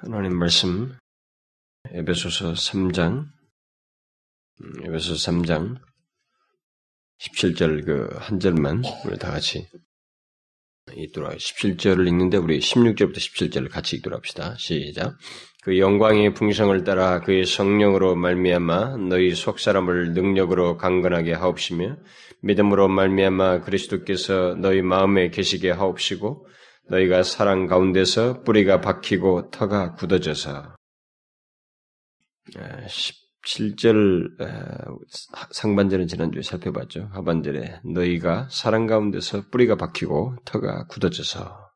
[0.00, 0.96] 하나님 말씀
[1.90, 3.24] 에베소서 3장
[4.60, 5.76] 음, 에베소서 3장
[7.18, 9.66] 17절 그 한 절만 우리 다 같이
[10.94, 14.54] 읽도록 17절을 읽는데 우리 16절부터 17절을 같이 읽도록 합시다.
[14.56, 15.16] 시작.
[15.64, 21.96] 그 영광의 풍성을 따라 그의 성령으로 말미암아 너희 속 사람을 능력으로 강건하게 하옵시며
[22.42, 26.46] 믿음으로 말미암아 그리스도께서 너희 마음에 계시게 하옵시고
[26.90, 30.76] 너희가 사랑 가운데서 뿌리가 박히고 터가 굳어져서
[33.44, 34.36] 17절
[35.50, 37.10] 상반절은 지난주에 살펴봤죠.
[37.12, 41.68] 하반절에 너희가 사랑 가운데서 뿌리가 박히고 터가 굳어져서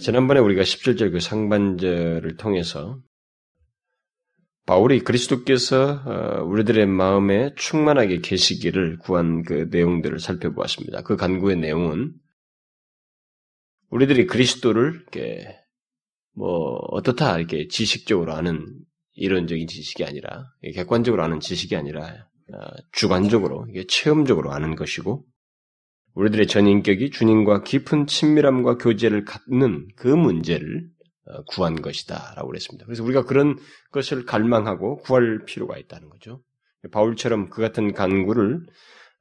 [0.00, 3.00] 지난번에 우리가 17절 그 상반절을 통해서
[4.66, 11.02] 바울이 그리스도께서 어, 우리들의 마음에 충만하게 계시기를 구한 그 내용들을 살펴보았습니다.
[11.02, 12.14] 그 간구의 내용은
[13.94, 15.56] 우리들이 그리스도를 이렇게
[16.34, 18.66] 뭐 어떻다 이렇게 지식적으로 아는
[19.12, 22.58] 이론적인 지식이 아니라 객관적으로 아는 지식이 아니라 어,
[22.90, 25.24] 주관적으로 체험적으로 아는 것이고
[26.14, 30.88] 우리들의 전 인격이 주님과 깊은 친밀함과 교제를 갖는 그 문제를
[31.26, 32.86] 어, 구한 것이다라고 그랬습니다.
[32.86, 33.56] 그래서 우리가 그런
[33.92, 36.42] 것을 갈망하고 구할 필요가 있다는 거죠.
[36.90, 38.66] 바울처럼 그 같은 간구를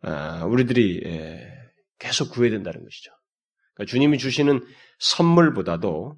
[0.01, 1.03] 어, 우리들이
[1.99, 3.11] 계속 구해야 된다는 것이죠.
[3.73, 4.61] 그러니까 주님이 주시는
[4.99, 6.15] 선물보다도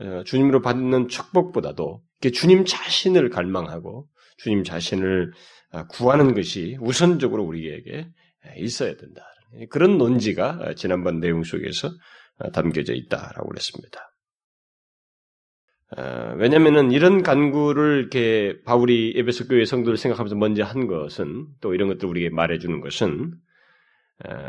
[0.00, 4.06] 어, 주님으로 받는 축복보다도 주님 자신을 갈망하고
[4.38, 5.32] 주님 자신을
[5.72, 8.08] 아, 구하는 것이 우선적으로 우리에게
[8.58, 9.24] 있어야 된다.
[9.70, 11.90] 그런 논지가 지난번 내용 속에서
[12.38, 14.12] 아, 담겨져 있다라고 그랬습니다.
[15.96, 21.88] 아, 왜냐하면 이런 간구를 이렇게 바울이 에베소 교회 성도를 생각하면서 먼저 한 것은 또 이런
[21.88, 23.32] 것들 우리에게 말해주는 것은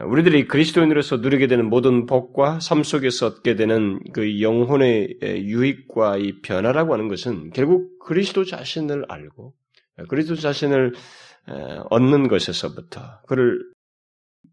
[0.05, 6.93] 우리들이 그리스도인으로서 누리게 되는 모든 복과 삶 속에서 얻게 되는 그 영혼의 유익과 이 변화라고
[6.93, 9.55] 하는 것은 결국 그리스도 자신을 알고
[10.09, 10.93] 그리스도 자신을
[11.89, 13.59] 얻는 것에서부터 그를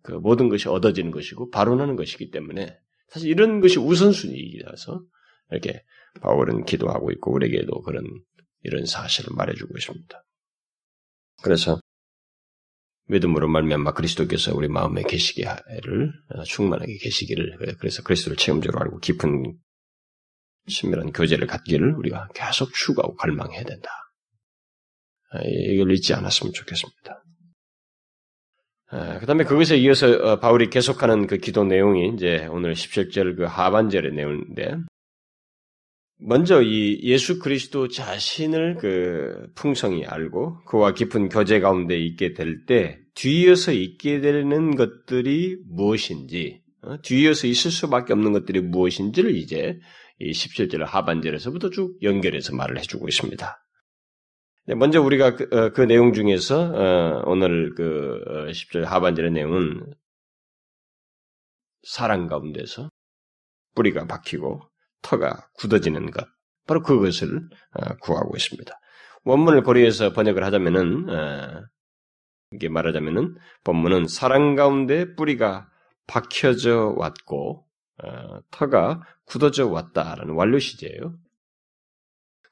[0.03, 2.79] 그 모든 것이 얻어지는 것이고 발언하는 것이기 때문에
[3.09, 5.03] 사실 이런 것이 우선순위이라서
[5.51, 5.83] 이렇게
[6.23, 8.05] 바울은 기도하고 있고 우리에게도 그런
[8.63, 10.25] 이런 사실을 말해주고 있습니다.
[11.43, 11.81] 그래서
[13.11, 19.57] 믿음으로 말미암아 그리스도께서 우리 마음에 계시기를 어, 충만하게 계시기를 그래서 그리스도를 체험적으로 알고 깊은
[20.69, 23.91] 친밀한 교제를 갖기를 우리가 계속 추구하고 갈망해야 된다.
[25.33, 27.25] 아, 이걸 잊지 않았으면 좋겠습니다.
[28.93, 33.45] 아, 그 다음에 그것에 이어서 어, 바울이 계속하는 그 기도 내용이 이제 오늘 17절 그
[33.45, 34.77] 하반절의 내용인데
[36.23, 43.01] 먼저 이 예수 그리스도 자신을 그 풍성히 알고 그와 깊은 교제 가운데 있게 될 때
[43.15, 46.97] 뒤이어서 있게 되는 것들이 무엇인지 어?
[47.03, 49.79] 뒤이어서 있을 수밖에 없는 것들이 무엇인지를 이제
[50.19, 53.57] 이 17절 하반절에서부터 쭉 연결해서 말을 해주고 있습니다.
[54.77, 58.21] 먼저 우리가 그, 어, 그 내용 중에서 어, 오늘 그
[58.51, 59.95] 10절 어, 하반절의 내용은
[61.83, 62.91] 사랑 가운데서
[63.75, 64.70] 뿌리가 박히고
[65.03, 66.27] 터가 굳어지는 것,
[66.67, 67.41] 바로 그것을
[67.75, 68.73] 어, 구하고 있습니다.
[69.25, 71.65] 원문을 고려해서 번역을 하자면은 어,
[72.53, 75.69] 이게 말하자면은 본문은 사랑 가운데 뿌리가
[76.07, 77.65] 박혀져 왔고
[78.03, 81.15] 어, 터가 굳어져 왔다라는 완료 시제예요.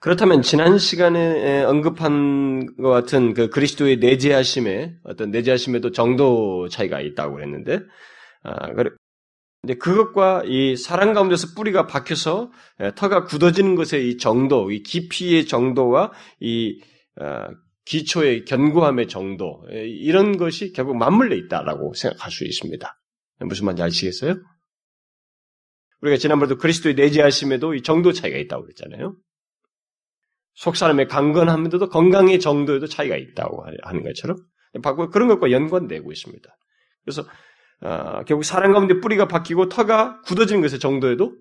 [0.00, 7.80] 그렇다면 지난 시간에 언급한 것 같은 그 그리스도의 내재하심에 어떤 내재하심에도 정도 차이가 있다고 그랬는데
[9.60, 15.46] 근데 그것과 이 사랑 가운데서 뿌리가 박혀서 예, 터가 굳어지는 것의 이 정도, 이 깊이의
[15.46, 16.80] 정도와 이
[17.20, 17.48] 어,
[17.84, 23.00] 기초의 견고함의 정도 예, 이런 것이 결국 맞물려 있다라고 생각할 수 있습니다.
[23.40, 24.36] 무슨 말인지 아시겠어요?
[26.02, 29.16] 우리가 지난번에도 그리스도의 내재하심에도 이 정도 차이가 있다고 그랬잖아요.
[30.54, 34.38] 속 사람의 강건함에도 건강의 정도에도 차이가 있다고 하는 것처럼
[35.12, 36.48] 그런 것과 연관되고 있습니다.
[37.04, 37.24] 그래서
[37.80, 41.36] 어, 결국 사랑 가운데 뿌리가 박히고 터가 굳어지는 것의 정도에도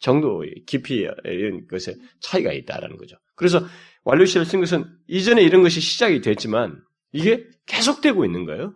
[0.00, 3.16] 정도 깊이 이런 것에 차이가 있다라는 거죠.
[3.34, 3.64] 그래서
[4.04, 6.80] 완료시를 쓴 것은 이전에 이런 것이 시작이 됐지만
[7.12, 8.74] 이게 계속되고 있는 거예요.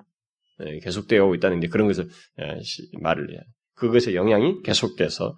[0.59, 2.09] 네, 계속되어 있다는 게 그런 것을
[2.41, 2.59] 예,
[3.01, 3.41] 말을 해요.
[3.75, 5.37] 그것의 영향이 계속돼서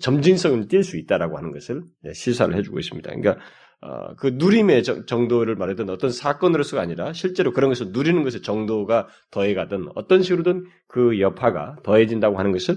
[0.00, 3.10] 점진성을 띌 수 있다라고 하는 것을 예, 시사를 해주고 있습니다.
[3.10, 3.44] 그러니까
[3.82, 9.88] 어, 그 누림의 정도를 말하든 어떤 사건으로서가 아니라 실제로 그런 것을 누리는 것의 정도가 더해가든
[9.96, 12.76] 어떤 식으로든 그 여파가 더해진다고 하는 것을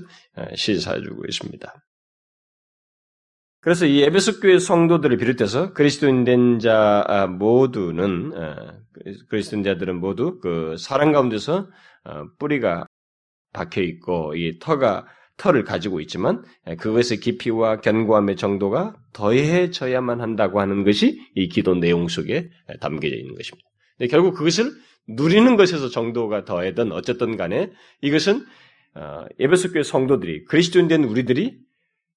[0.55, 1.73] 시사해주고 있습니다.
[3.61, 8.31] 그래서 이 에베소 교회 성도들을 비롯해서 그리스도인 된자 아, 모두는
[9.29, 11.67] 그리스도인 자들은 모두 그 사랑 가운데서
[12.03, 12.85] 어, 뿌리가
[13.53, 15.07] 박혀 있고 이 터가
[15.37, 16.43] 터를 가지고 있지만
[16.79, 22.49] 그것의 깊이와 견고함의 정도가 더해져야만 한다고 하는 것이 이 기도 내용 속에
[22.79, 23.67] 담겨져 있는 것입니다.
[24.09, 24.71] 결국 그것을
[25.07, 27.71] 누리는 것에서 정도가 더해든 어쨌든 간에
[28.01, 28.45] 이것은
[28.95, 31.57] 어, 예배소 교회 성도들이 그리스도인 된 우리들이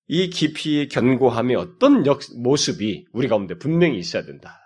[0.07, 4.59] 이 깊이의 견고함의 어떤 역, 모습이 우리 가운데 분명히 있어야 된다.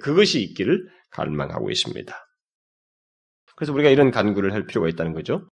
[0.00, 2.14] 그것이 있기를 갈망하고 있습니다.
[3.56, 5.48] 그래서 우리가 이런 간구를 할 필요가 있다는 거죠.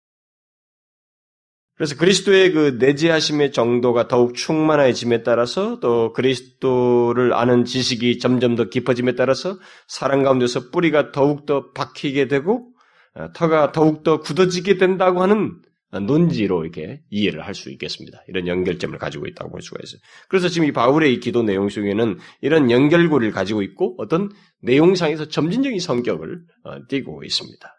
[1.79, 9.15] 그래서 그리스도의 그 내재하심의 정도가 더욱 충만해짐에 따라서 또 그리스도를 아는 지식이 점점 더 깊어짐에
[9.15, 12.73] 따라서 사랑 가운데서 뿌리가 더욱 더 박히게 되고
[13.15, 18.23] 어, 터가 더욱 더 굳어지게 된다고 하는 논지로 이렇게 이해를 할 수 있겠습니다.
[18.27, 20.01] 이런 연결점을 가지고 있다고 볼 수가 있어요.
[20.29, 24.31] 그래서 지금 이 바울의 이 기도 내용 속에는 이런 연결고리를 가지고 있고 어떤
[24.63, 27.79] 내용상에서 점진적인 성격을 어, 띠고 있습니다.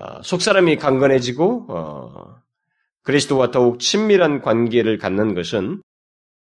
[0.00, 1.66] 어, 속사람이 강건해지고
[3.02, 5.82] 그리스도와 더욱 친밀한 관계를 갖는 것은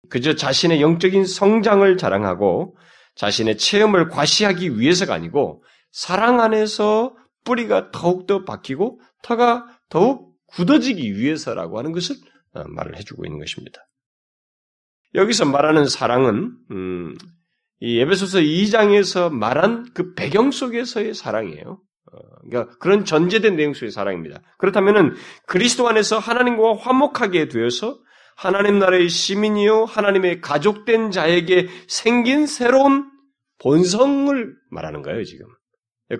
[0.09, 2.77] 그저 자신의 영적인 성장을 자랑하고
[3.15, 11.91] 자신의 체험을 과시하기 위해서가 아니고 사랑 안에서 뿌리가 더욱더 박히고 터가 더욱 굳어지기 위해서라고 하는
[11.91, 12.15] 것을
[12.53, 13.81] 어, 말을 해주고 있는 것입니다.
[15.15, 17.15] 여기서 말하는 사랑은 음,
[17.79, 21.81] 이 에베소서 2장에서 말한 그 배경 속에서의 사랑이에요.
[22.17, 24.41] 어, 그러니까 그런 전제된 내용 속의 사랑입니다.
[24.57, 25.15] 그렇다면은
[25.45, 27.99] 그리스도 안에서 하나님과 화목하게 되어서
[28.35, 33.09] 하나님 나라의 시민이요 하나님의 가족된 자에게 생긴 새로운
[33.59, 35.47] 본성을 말하는 거예요 지금.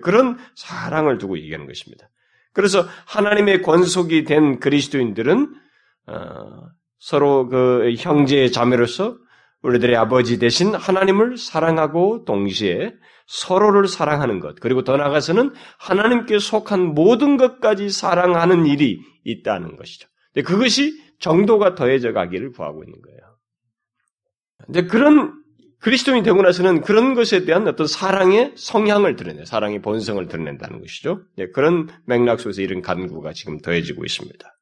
[0.02, 2.10] 그런 사랑을 두고 얘기하는 것입니다.
[2.52, 5.54] 그래서 하나님의 권속이 된 그리스도인들은
[6.08, 6.14] 어,
[6.98, 9.16] 서로 그 형제 자매로서
[9.62, 12.94] 우리들의 아버지 대신 하나님을 사랑하고 동시에
[13.28, 20.08] 서로를 사랑하는 것, 그리고 더 나아가서는 하나님께 속한 모든 것까지 사랑하는 일이 있다는 것이죠.
[20.46, 23.18] 그것이 정도가 더해져 가기를 구하고 있는 거예요.
[24.64, 25.34] 근데 그런
[25.80, 31.22] 그리스도인이 되고 나서는 그런 것에 대한 어떤 사랑의 성향을 드러내, 사랑의 본성을 드러낸다는 것이죠.
[31.52, 34.58] 그런 맥락 속에서 이런 간구가 지금 더해지고 있습니다.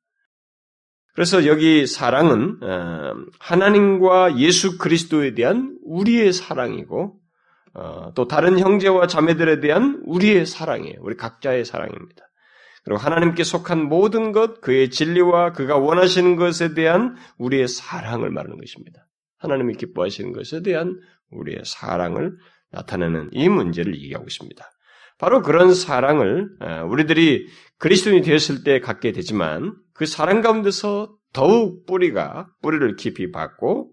[1.14, 7.25] 그래서 여기 사랑은 어, 하나님과 예수 그리스도에 대한 우리의 사랑이고 어,
[8.14, 10.96] 또 다른 형제와 자매들에 대한 우리의 사랑이에요.
[11.00, 12.25] 우리 각자의 사랑입니다.
[12.84, 19.06] 그리고 하나님께 속한 모든 것, 그의 진리와 그가 원하시는 것에 대한 우리의 사랑을 말하는 것입니다.
[19.38, 20.99] 하나님이 기뻐하시는 것에 대한
[21.31, 22.37] 우리의 사랑을
[22.70, 24.64] 나타내는 이 문제를 얘기하고 있습니다.
[25.19, 27.49] 바로 그런 사랑을 어, 우리들이
[27.79, 33.93] 그리스도인이 되었을 때 갖게 되지만 그 사랑 가운데서 더욱 뿌리가 뿌리를 깊이 받고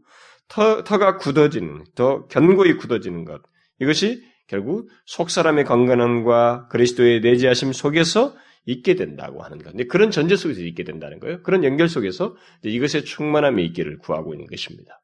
[0.50, 3.41] 터, 터가 굳어지는 더 견고히 굳어지는 것
[3.83, 8.35] 이것이 결국 속 사람의 건강함과 그리스도의 내재하심 속에서
[8.65, 9.71] 있게 된다고 하는 것.
[9.71, 11.41] 근데 그런 전제 속에서 있게 된다는 거예요.
[11.44, 15.01] 그런 연결 속에서 이것의 충만함이 있기를 구하고 있는 것입니다.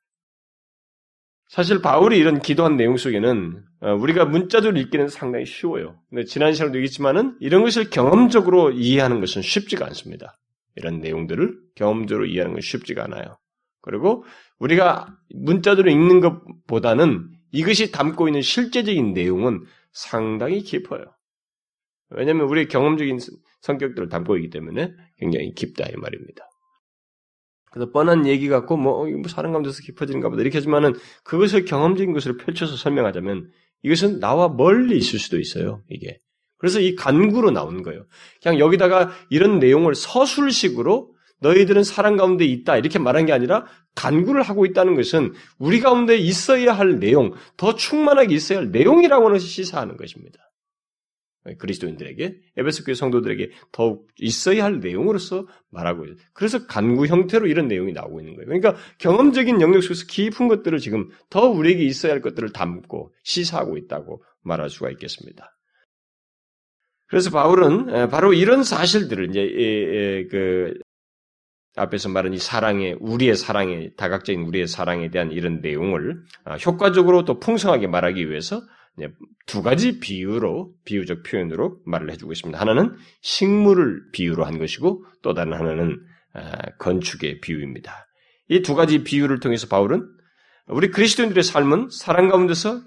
[1.50, 6.00] 사실 바울이 이런 기도한 내용 속에는 어, 우리가 문자적으로 읽기는 상당히 쉬워요.
[6.10, 10.38] 근데 지난 시간에도 얘기했지만은 이런 것을 경험적으로 이해하는 것은 쉽지가 않습니다.
[10.76, 13.40] 이런 내용들을 경험적으로 이해하는 건 쉽지가 않아요.
[13.82, 14.26] 그리고
[14.60, 21.04] 우리가 문자적으로 읽는 것보다는 이것이 담고 있는 실제적인 내용은 상당히 깊어요.
[22.10, 23.20] 왜냐하면 우리의 경험적인
[23.62, 26.50] 성격들을 담고 있기 때문에 굉장히 깊다 이 말입니다.
[27.72, 30.94] 그래서 뻔한 얘기 같고 뭐, 뭐 사람 가운데서 깊어지는가 보다 이렇게 하지만은
[31.24, 33.52] 그것을 경험적인 것으로 펼쳐서 설명하자면
[33.84, 35.84] 이것은 나와 멀리 있을 수도 있어요.
[35.90, 36.18] 이게
[36.58, 38.06] 그래서 이 간구로 나오는 거예요.
[38.42, 43.66] 그냥 여기다가 이런 내용을 서술식으로 너희들은 사람 가운데 있다 이렇게 말한 게 아니라
[43.96, 49.36] 간구를 하고 있다는 것은 우리 가운데 있어야 할 내용, 더 충만하게 있어야 할 내용이라고 하는
[49.36, 50.40] 것을 시사하는 것입니다.
[51.58, 56.18] 그리스도인들에게 에베소 교회 성도들에게 더욱 있어야 할 내용으로서 말하고 있어요.
[56.34, 58.46] 그래서 간구 형태로 이런 내용이 나오고 있는 거예요.
[58.46, 64.24] 그러니까 경험적인 영역 속에서 깊은 것들을 지금 더 우리에게 있어야 할 것들을 담고 시사하고 있다고
[64.42, 65.58] 말할 수가 있겠습니다.
[67.08, 70.74] 그래서 바울은 바로 이런 사실들을 이제 그
[71.80, 77.40] 앞에서 말한 이 사랑의 우리의 사랑의 다각적인 우리의 사랑에 대한 이런 내용을 아, 효과적으로 또
[77.40, 78.62] 풍성하게 말하기 위해서
[79.46, 82.60] 두 가지 비유로 비유적 표현으로 말을 해주고 있습니다.
[82.60, 85.98] 하나는 식물을 비유로 한 것이고 또 다른 하나는
[86.34, 88.06] 아, 건축의 비유입니다.
[88.50, 90.06] 이 두 가지 비유를 통해서 바울은
[90.68, 92.82] 우리 그리스도인들의 삶은 사랑 가운데서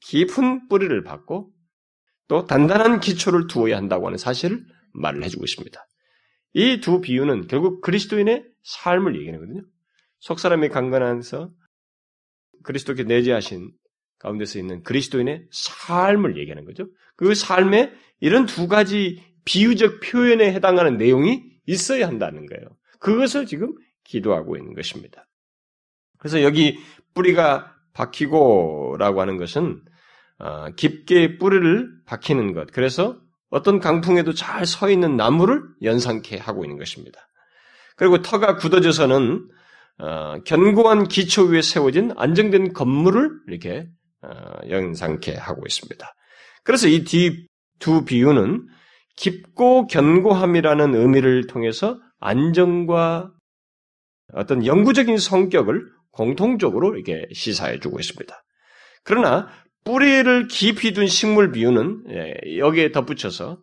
[0.00, 1.50] 깊은 뿌리를 받고
[2.28, 5.80] 또 단단한 기초를 두어야 한다고 하는 사실을 말을 해주고 있습니다.
[6.54, 9.62] 이 두 비유는 결국 그리스도인의 삶을 얘기하거든요.
[10.20, 11.50] 속 사람의 강건한서
[12.62, 13.70] 그리스도께 내재하신
[14.18, 16.86] 가운데서 있는 그리스도인의 삶을 얘기하는 거죠.
[17.16, 22.68] 그 삶에 이런 두 가지 비유적 표현에 해당하는 내용이 있어야 한다는 거예요.
[22.98, 23.74] 그것을 지금
[24.04, 25.26] 기도하고 있는 것입니다.
[26.18, 26.78] 그래서 여기
[27.14, 29.82] 뿌리가 박히고라고 하는 것은
[30.38, 32.70] 어, 깊게 뿌리를 박히는 것.
[32.72, 33.20] 그래서
[33.56, 37.20] 어떤 강풍에도 잘 서 있는 나무를 연상케 하고 있는 것입니다.
[37.96, 39.48] 그리고 터가 굳어져서는
[39.98, 43.88] 어, 견고한 기초 위에 세워진 안정된 건물을 이렇게
[44.22, 44.30] 어,
[44.68, 46.06] 연상케 하고 있습니다.
[46.64, 47.04] 그래서 이
[47.78, 48.66] 두 비유는
[49.16, 53.30] 깊고 견고함이라는 의미를 통해서 안정과
[54.32, 58.34] 어떤 영구적인 성격을 공통적으로 이렇게 시사해 주고 있습니다.
[59.04, 59.48] 그러나
[59.86, 63.62] 뿌리를 깊이 둔 식물 비유는 예, 여기에 덧붙여서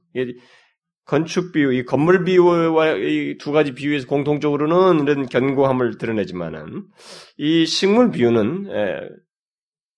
[1.05, 6.85] 건축 비유, 이 건물 비유와 이 두 가지 비유에서 공통적으로는 이런 견고함을 드러내지만은
[7.37, 9.09] 이 식물 비유는 예,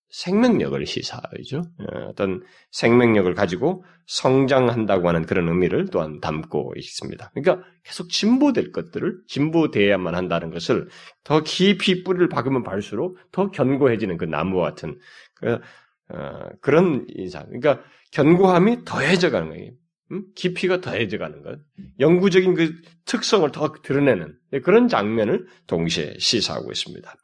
[0.10, 1.62] 생명력을 시사하죠.
[1.82, 2.42] 예, 어떤
[2.72, 7.32] 생명력을 가지고 성장한다고 하는 그런 의미를 또한 담고 있습니다.
[7.36, 10.88] 그러니까 계속 진보될 것들을 진보돼야만 한다는 것을
[11.24, 14.98] 더 깊이 뿌리를 박으면 박을수록 더 견고해지는 그 나무와 같은
[15.36, 15.60] 그,
[16.10, 17.46] 어, 그런 인상.
[17.48, 17.82] 그러니까
[18.12, 19.72] 견고함이 더해져 가는 거예요.
[20.12, 20.26] 음?
[20.36, 21.60] 깊이가 더해져 가는 것,
[22.00, 27.16] 영구적인 그 특성을 더 드러내는 그런 장면을 동시에 시사하고 있습니다.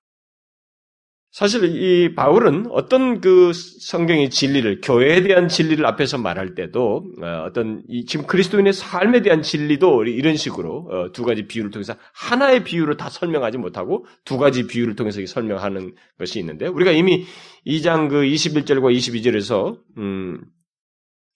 [1.31, 7.83] 사실 이 바울은 어떤 그 성경의 진리를 교회에 대한 진리를 앞에서 말할 때도 어, 어떤
[7.87, 12.97] 이 지금 그리스도인의 삶에 대한 진리도 이런 식으로 어, 두 가지 비유를 통해서 하나의 비유로
[12.97, 17.25] 다 설명하지 못하고 두 가지 비유를 통해서 설명하는 것이 있는데 우리가 이미
[17.65, 20.41] 2장 그 21절과 22절에서 음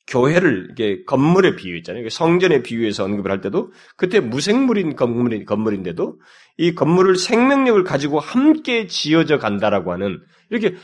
[0.07, 2.09] 교회를 이게 건물에 비유했잖아요.
[2.09, 6.19] 성전에 비유해서 언급을 할 때도 그때 무생물인 건물인 건물인데도
[6.57, 10.75] 이 건물을 생명력을 가지고 함께 지어져 간다라고 하는 이렇게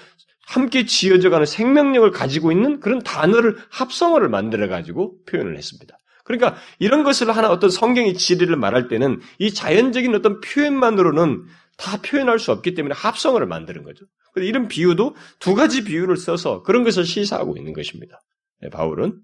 [0.47, 5.95] 함께 지어져 가는 생명력을 가지고 있는 그런 단어를 합성어를 만들어 가지고 표현을 했습니다.
[6.23, 11.43] 그러니까 이런 것을 하나 어떤 성경의 진리를 말할 때는 이 자연적인 어떤 표현만으로는
[11.77, 14.05] 다 표현할 수 없기 때문에 합성어를 만드는 거죠.
[14.37, 18.21] 이런 비유도 두 가지 비유를 써서 그런 것을 시사하고 있는 것입니다.
[18.61, 19.21] 네, 바울은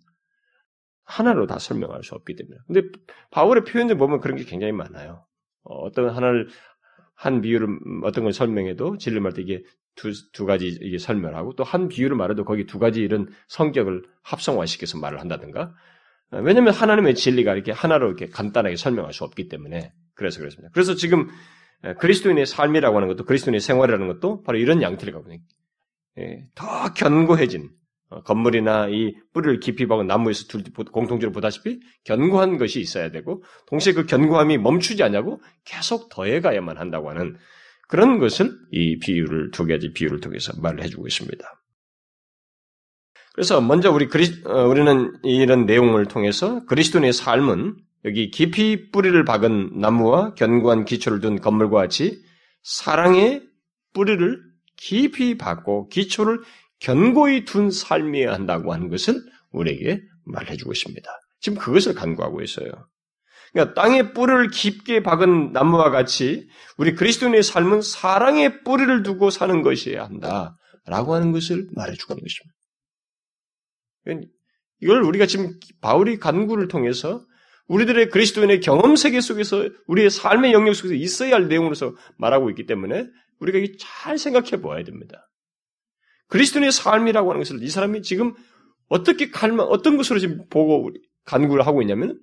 [1.03, 2.58] 하나로 다 설명할 수 없기 때문에.
[2.67, 2.82] 근데
[3.32, 5.25] 바울의 표현들 보면 그런 게 굉장히 많아요.
[5.63, 6.50] 어, 떤 하나를
[7.15, 7.67] 한 비유를
[8.03, 9.63] 어떤 걸 설명해도 진리 말때 이게
[9.96, 15.00] 두, 두 가지 이게 설명하고 또 한 비유를 말해도 거기 두 가지 이런 성격을 합성화시켜서
[15.00, 15.74] 말을 한다든가.
[16.32, 20.70] 어, 왜냐하면 하나님의 진리가 이렇게 하나로 이렇게 간단하게 설명할 수 없기 때문에 그래서 그렇습니다.
[20.74, 21.29] 그래서 지금
[22.00, 25.46] 그리스도인의 삶이라고 하는 것도 그리스도인의 생활이라는 것도 바로 이런 양태를 갖고 있는
[26.17, 27.77] 예, 더 견고해진 어,
[28.24, 34.06] 건물이나 이 뿌리를 깊이 박은 나무에서 둘 공통적으로 보다시피 견고한 것이 있어야 되고 동시에 그
[34.06, 37.38] 견고함이 멈추지 않냐고 계속 더해가야만 한다고 하는
[37.88, 41.46] 그런 것을 이 비유를 두 가지 비유를 통해서 말을 해주고 있습니다.
[43.34, 49.80] 그래서 먼저 우리 그리 어, 우리는 이런 내용을 통해서 그리스도인의 삶은 여기 깊이 뿌리를 박은
[49.80, 52.22] 나무와 견고한 기초를 둔 건물과 같이
[52.64, 53.44] 사랑의
[53.94, 54.42] 뿌리를
[54.76, 56.40] 깊이 박고 기초를
[56.80, 61.10] 견고히 둔 삶이어야 한다고 하는 것을 우리에게 말해주고 있습니다.
[61.40, 62.70] 지금 그것을 간구하고 있어요.
[63.52, 70.04] 그러니까 땅에 뿌리를 깊게 박은 나무와 같이 우리 그리스도인의 삶은 사랑의 뿌리를 두고 사는 것이어야
[70.04, 72.56] 한다라고 하는 것을 말해주고 있는 것입니다.
[74.82, 77.26] 이걸 우리가 지금 바울이 간구를 통해서
[77.68, 83.08] 우리들의 그리스도인의 경험 세계 속에서 우리의 삶의 영역 속에서 있어야 할 내용으로서 말하고 있기 때문에
[83.40, 85.28] 우리가 잘 생각해 보아야 됩니다.
[86.28, 88.34] 그리스도인의 삶이라고 하는 것을 이 사람이 지금
[88.90, 90.90] 어떻게 갈망, 어떤 것으로 지금 보고
[91.26, 92.20] 간구를 하고 있냐면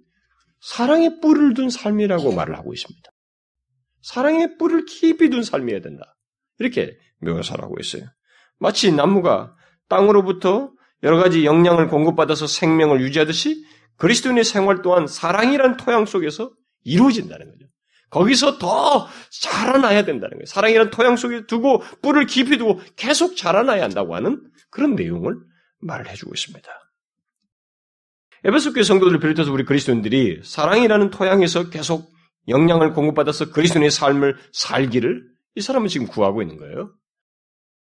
[0.60, 3.10] 사랑의 뿔을 둔 삶이라고 말을 하고 있습니다.
[4.02, 6.16] 사랑의 뿔을 깊이 둔 삶이어야 된다.
[6.58, 8.04] 이렇게 묘사를 하고 있어요.
[8.58, 9.54] 마치 나무가
[9.88, 13.64] 땅으로부터 여러 가지 영양을 공급받아서 생명을 유지하듯이
[13.96, 16.50] 그리스도인의 생활 또한 사랑이란 토양 속에서
[16.82, 17.66] 이루어진다는 거죠.
[18.10, 20.46] 거기서 더 자라나야 된다는 거예요.
[20.46, 25.36] 사랑이라는 토양 속에 두고 뿔을 깊이 두고 계속 자라나야 한다고 하는 그런 내용을
[25.80, 26.68] 말을 해주고 있습니다.
[28.44, 32.12] 에베소 교회 성도들을 비롯해서 우리 그리스도인들이 사랑이라는 토양에서 계속
[32.48, 35.24] 영향을 공급받아서 그리스도인의 삶을 살기를
[35.56, 36.92] 이 사람은 지금 구하고 있는 거예요.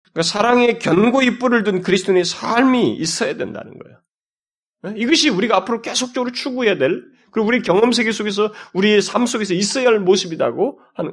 [0.03, 4.99] 그러니까 사랑의 견고히 뿔을 둔 그리스도인의 삶이 있어야 된다는 거예요.
[4.99, 9.89] 이것이 우리가 앞으로 계속적으로 추구해야 될 그리고 우리 경험 세계 속에서 우리의 삶 속에서 있어야
[9.89, 11.13] 할 모습이라고 하는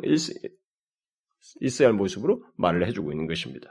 [1.62, 3.70] 있어야 할 모습으로 말을 해주고 있는 것입니다.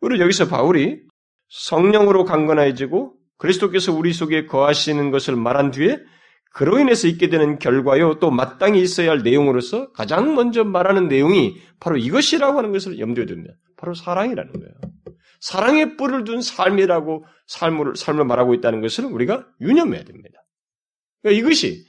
[0.00, 1.00] 그리고 여기서 바울이
[1.48, 5.98] 성령으로 강건해지고 그리스도께서 우리 속에 거하시는 것을 말한 뒤에
[6.52, 11.98] 그로 인해서 있게 되는 결과요 또 마땅히 있어야 할 내용으로서 가장 먼저 말하는 내용이 바로
[11.98, 13.54] 이것이라고 하는 것을 염두에 둡니다.
[13.76, 14.74] 바로 사랑이라는 거예요.
[15.40, 20.35] 사랑의 뿔을 둔 삶이라고 삶을, 삶을 말하고 있다는 것을 우리가 유념해야 됩니다.
[21.22, 21.86] 그러니까 이것이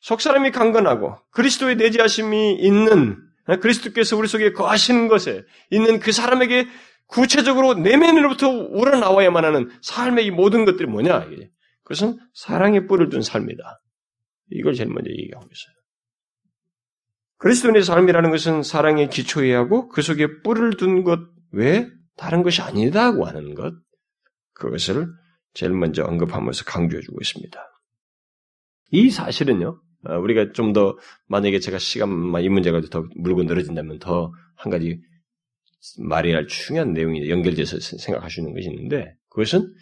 [0.00, 3.18] 속사람이 강건하고 그리스도의 내지하심이 있는
[3.60, 6.68] 그리스도께서 우리 속에 거하시는 것에 있는 그 사람에게
[7.06, 11.28] 구체적으로 내면으로부터 우러나와야만 하는 삶의 이 모든 것들이 뭐냐?
[11.82, 13.80] 그것은 사랑의 뿔을 둔 삶이다.
[14.52, 15.74] 이걸 제일 먼저 얘기하고 있어요.
[17.38, 21.20] 그리스도인의 삶이라는 것은 사랑의 기초에 하고 그 속에 뿔을 둔 것
[21.52, 23.74] 외에 다른 것이 아니다고 하는 것,
[24.52, 25.08] 그것을
[25.54, 27.60] 제일 먼저 언급하면서 강조해주고 있습니다.
[28.90, 30.96] 이 사실은요, 어, 우리가 좀 더
[31.28, 35.00] 만약에 제가 시간만 이 문제가 더 물고 늘어진다면 더 한 가지
[35.98, 39.72] 말해야 할 중요한 내용이 연결돼서 생각하시는 것이 있는데 그것은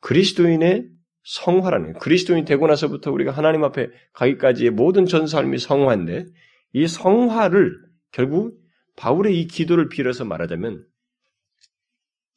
[0.00, 0.88] 그리스도인의
[1.24, 6.24] 성화라는 그리스도인이 되고 나서부터 우리가 하나님 앞에 가기까지의 모든 전 삶이 성화인데
[6.74, 7.74] 이 성화를
[8.12, 8.56] 결국
[8.96, 10.84] 바울의 이 기도를 빌어서 말하자면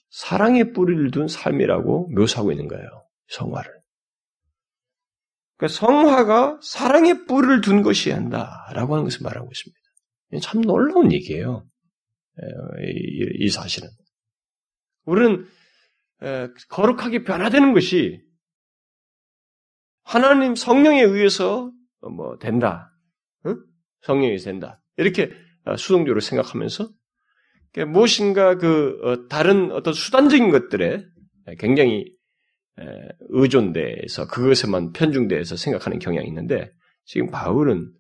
[0.09, 2.85] 사랑의 뿌리를 둔 삶이라고 묘사하고 있는 거예요.
[3.27, 3.80] 성화를.
[5.62, 9.80] 그러니까 성화가 사랑의 뿌리를 둔 것이야 한다라고 하는 것을 말하고 있습니다.
[10.41, 11.68] 참 놀라운 얘기예요.
[13.36, 13.88] 이, 사실은.
[15.06, 15.46] 우리는
[16.70, 18.24] 거룩하게 변화되는 것이
[20.01, 22.91] 하나님 성령에 의해서 뭐 된다.
[23.46, 23.63] 응?
[24.01, 24.82] 성령이 된다.
[24.98, 25.32] 이렇게
[25.77, 26.89] 수동적으로 생각하면서
[27.88, 31.06] 무엇인가 그 어, 다른 어떤 수단적인 것들에
[31.60, 32.12] 굉장히
[33.29, 36.71] 의존돼서 그것에만 편중돼서 생각하는 경향이 있는데
[37.05, 37.91] 지금 바울은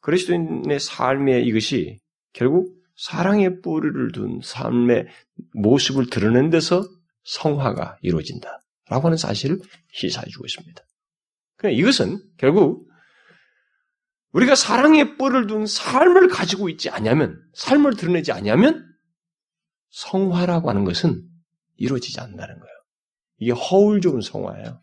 [0.00, 1.98] 그리스도인의 삶의 이것이
[2.32, 5.06] 결국 사랑의 뿌리를 둔 삶의
[5.54, 6.84] 모습을 드러낸 데서
[7.24, 9.58] 성화가 이루어진다 라고 하는 사실을
[9.92, 10.82] 시사해주고 있습니다.
[11.56, 12.86] 그러니까 이것은 결국
[14.32, 18.86] 우리가 사랑의 뿔을 둔 삶을 가지고 있지 않냐면, 삶을 드러내지 않냐면,
[19.90, 21.22] 성화라고 하는 것은
[21.76, 22.75] 이루어지지 않는다는 거예요.
[23.38, 24.80] 이게 허울 좋은 성화예요.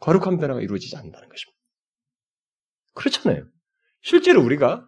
[0.00, 1.58] 거룩한 변화가 이루어지지 않는다는 것입니다.
[2.94, 3.46] 그렇잖아요.
[4.02, 4.86] 실제로 우리가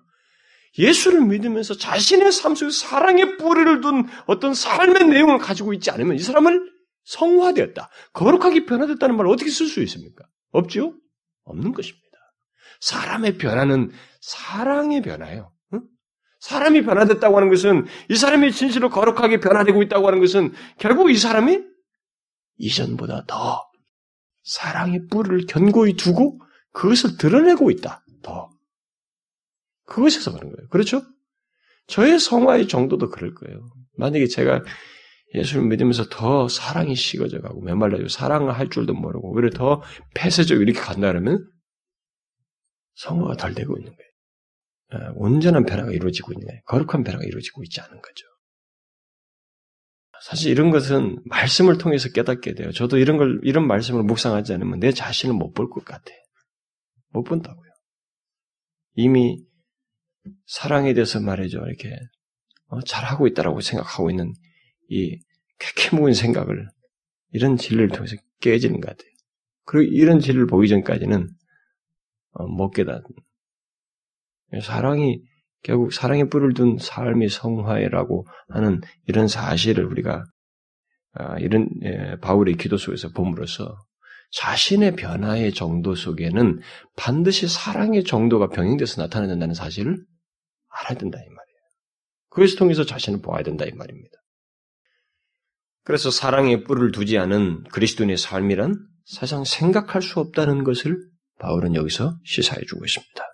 [0.79, 6.21] 예수를 믿으면서 자신의 삶 속에 사랑의 뿌리를 둔 어떤 삶의 내용을 가지고 있지 않으면 이
[6.21, 6.71] 사람을
[7.05, 7.91] 성화되었다.
[8.13, 10.25] 거룩하게 변화됐다는 말을 어떻게 쓸 수 있습니까?
[10.53, 10.95] 없죠?
[11.45, 12.07] 없는 것입니다.
[12.81, 15.53] 사람의 변화는 사랑의 변화예요.
[15.75, 15.83] 응?
[16.39, 21.70] 사람이 변화됐다고 하는 것은 이 사람이 진실로 거룩하게 변화되고 있다고 하는 것은 결국 이 사람이
[22.61, 23.69] 이전보다 더
[24.43, 26.41] 사랑의 뿔을 견고히 두고
[26.73, 28.05] 그것을 드러내고 있다.
[28.23, 28.51] 더.
[29.87, 30.69] 그것에서 그런 거예요.
[30.69, 31.03] 그렇죠?
[31.87, 33.69] 저의 성화의 정도도 그럴 거예요.
[33.97, 34.63] 만약에 제가
[35.35, 39.83] 예수를 믿으면서 더 사랑이 식어져 가고 메말라지고 사랑을 할 줄도 모르고 오히려 더
[40.15, 41.49] 폐쇄적 이렇게 간다 그러면
[42.95, 44.11] 성화가 덜 되고 있는 거예요.
[44.93, 46.61] 어, 온전한 변화가 이루어지고 있는 거예요.
[46.67, 48.27] 거룩한 변화가 이루어지고 있지 않은 거죠.
[50.23, 52.73] 사실 이런 것은 말씀을 통해서 깨닫게 돼요.
[52.73, 56.19] 저도 이런 걸, 이런 말씀을 묵상하지 않으면 내 자신을 못 볼 것 같아요.
[57.11, 57.71] 못 본다고요.
[58.95, 59.43] 이미
[60.47, 61.59] 사랑에 대해서 말이죠.
[61.67, 61.97] 이렇게
[62.69, 64.33] 어, 잘하고 있다라고 생각하고 있는
[64.89, 65.19] 이
[65.59, 66.69] 쾌쾌 묵은 생각을
[67.33, 69.11] 이런 진리를 통해서 깨지는 것 같아요.
[69.65, 71.29] 그리고 이런 진리를 보기 전까지는
[72.33, 73.03] 어, 못 깨닫는.
[74.63, 75.23] 사랑이
[75.63, 80.25] 결국 사랑의 뿔을 둔 삶의 성화라고 하는 이런 사실을 우리가
[81.13, 83.77] 아, 이런 예, 바울의 기도 속에서 봄으로써
[84.33, 86.61] 자신의 변화의 정도 속에는
[86.97, 89.99] 반드시 사랑의 정도가 병행돼서 나타난다는 사실을
[90.69, 91.61] 알아야 된다 이 말이에요.
[92.31, 94.17] 그것을 통해서 자신을 보아야 된다 이 말입니다.
[95.83, 100.97] 그래서 사랑의 뿔을 두지 않은 그리스도인의 삶이란 사실상 생각할 수 없다는 것을
[101.41, 103.25] 바울은 여기서 시사해 주고 있습니다.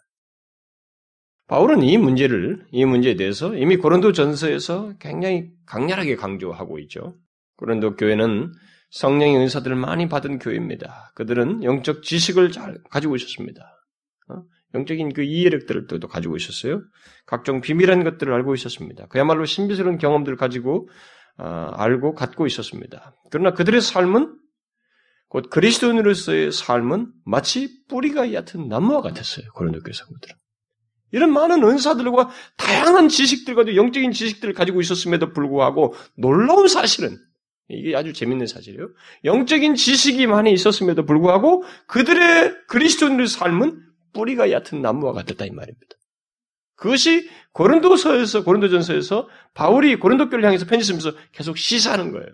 [1.48, 7.14] 바울은 이 문제를, 이 문제에 대해서 이미 고린도 전서에서 굉장히 강렬하게 강조하고 있죠.
[7.56, 8.52] 고린도 교회는
[8.90, 11.12] 성령의 은사들을 많이 받은 교회입니다.
[11.14, 13.62] 그들은 영적 지식을 잘 가지고 있었습니다.
[14.28, 14.42] 어?
[14.74, 16.82] 영적인 그 이해력들을 또 가지고 있었어요.
[17.26, 19.06] 각종 비밀한 것들을 알고 있었습니다.
[19.06, 20.88] 그야말로 신비스러운 경험들을 가지고
[21.38, 23.14] 어, 알고 갖고 있었습니다.
[23.30, 24.36] 그러나 그들의 삶은
[25.28, 29.46] 곧 그리스도인으로서의 삶은 마치 뿌리가 얕은 나무와 같았어요.
[29.54, 30.36] 고린도 교회 성도들은.
[31.12, 37.18] 이런 많은 은사들과 다양한 지식들과도 영적인 지식들을 가지고 있었음에도 불구하고 놀라운 사실은
[37.68, 38.88] 이게 아주 재밌는 사실이에요.
[39.24, 45.96] 영적인 지식이 많이 있었음에도 불구하고 그들의 그리스도인의 삶은 뿌리가 얕은 나무와 같았다 이 말입니다.
[46.76, 52.28] 그것이 고린도서에서 고린도전서에서 바울이 고린도 교를 향해서 편지 쓰면서 계속 시사하는 거예요.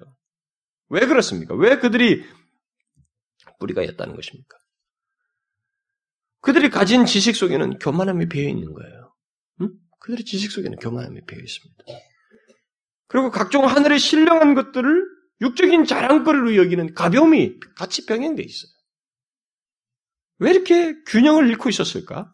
[0.89, 1.55] 왜 그렇습니까?
[1.55, 2.25] 왜 그들이
[3.59, 4.57] 뿌리가 였다는 것입니까?
[6.43, 9.15] 그들이 가진 지식 속에는 교만함이 배어 있는 거예요.
[9.63, 9.71] 응?
[10.01, 11.85] 그들의 지식 속에는 교만함이 배어 있습니다.
[13.07, 15.07] 그리고 각종 하늘의 신령한 것들을
[15.41, 18.71] 육적인 자랑거리로 여기는 가벼움이 같이 병행되어 있어요.
[20.39, 22.33] 왜 이렇게 균형을 잃고 있었을까?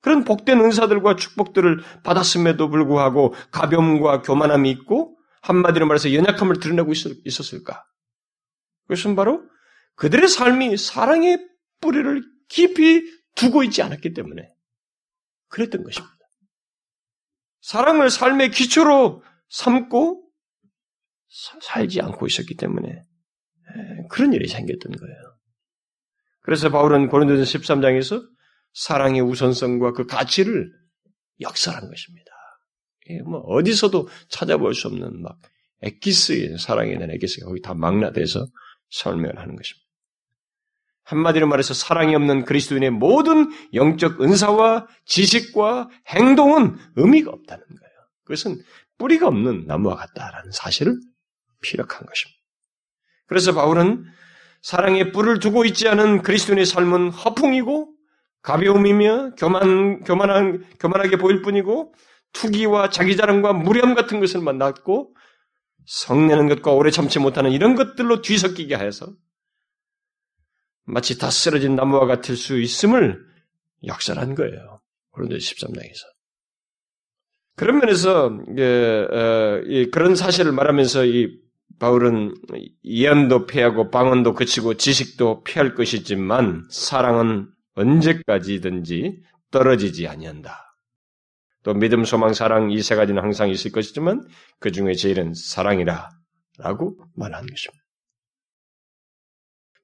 [0.00, 6.92] 그런 복된 은사들과 축복들을 받았음에도 불구하고 가벼움과 교만함이 있고 한마디로 말해서 연약함을 드러내고
[7.24, 7.84] 있었을까?
[8.86, 9.42] 그것은 바로
[9.96, 11.46] 그들의 삶이 사랑의
[11.80, 13.02] 뿌리를 깊이
[13.36, 14.52] 두고 있지 않았기 때문에
[15.48, 16.16] 그랬던 것입니다.
[17.60, 20.28] 사랑을 삶의 기초로 삼고
[21.62, 23.02] 살지 않고 있었기 때문에
[24.10, 25.38] 그런 일이 생겼던 거예요.
[26.40, 28.28] 그래서 바울은 고린도전 13장에서
[28.72, 30.72] 사랑의 우선성과 그 가치를
[31.40, 32.30] 역설한 것입니다.
[33.24, 35.38] 뭐 어디서도 찾아볼 수 없는 막
[35.82, 38.46] 엑기스의 사랑에 대한 엑기스가 거기 다 망라돼서
[38.90, 39.89] 설명을 하는 것입니다.
[41.10, 47.94] 한마디로 말해서 사랑이 없는 그리스도인의 모든 영적 은사와 지식과 행동은 의미가 없다는 거예요.
[48.24, 48.62] 그것은
[48.96, 50.96] 뿌리가 없는 나무와 같다라는 사실을
[51.62, 52.40] 피력한 것입니다.
[53.26, 54.04] 그래서 바울은
[54.62, 57.92] 사랑의 뿔을 두고 있지 않은 그리스도인의 삶은 허풍이고
[58.42, 61.92] 가벼움이며 교만, 교만한, 교만하게 보일 뿐이고
[62.32, 65.14] 투기와 자기 자랑과 무례함 같은 것을 만났고
[65.86, 69.12] 성내는 것과 오래 참지 못하는 이런 것들로 뒤섞이게 하여서
[70.90, 73.24] 마치 다 쓰러진 나무와 같을 수 있음을
[73.86, 74.80] 역설한 거예요.
[75.12, 76.04] 그런데 13장에서.
[77.56, 81.38] 그런 면에서 예, 어, 그런 사실을 말하면서 이
[81.78, 82.34] 바울은
[82.84, 90.66] 예언도 피하고 방언도 그치고 지식도 피할 것이지만 사랑은 언제까지든지 떨어지지 아니한다.
[91.62, 94.26] 또 믿음, 소망, 사랑 이 세 가지는 항상 있을 것이지만
[94.58, 97.79] 그 중에 제일은 사랑이라라고 말하는 것입니다.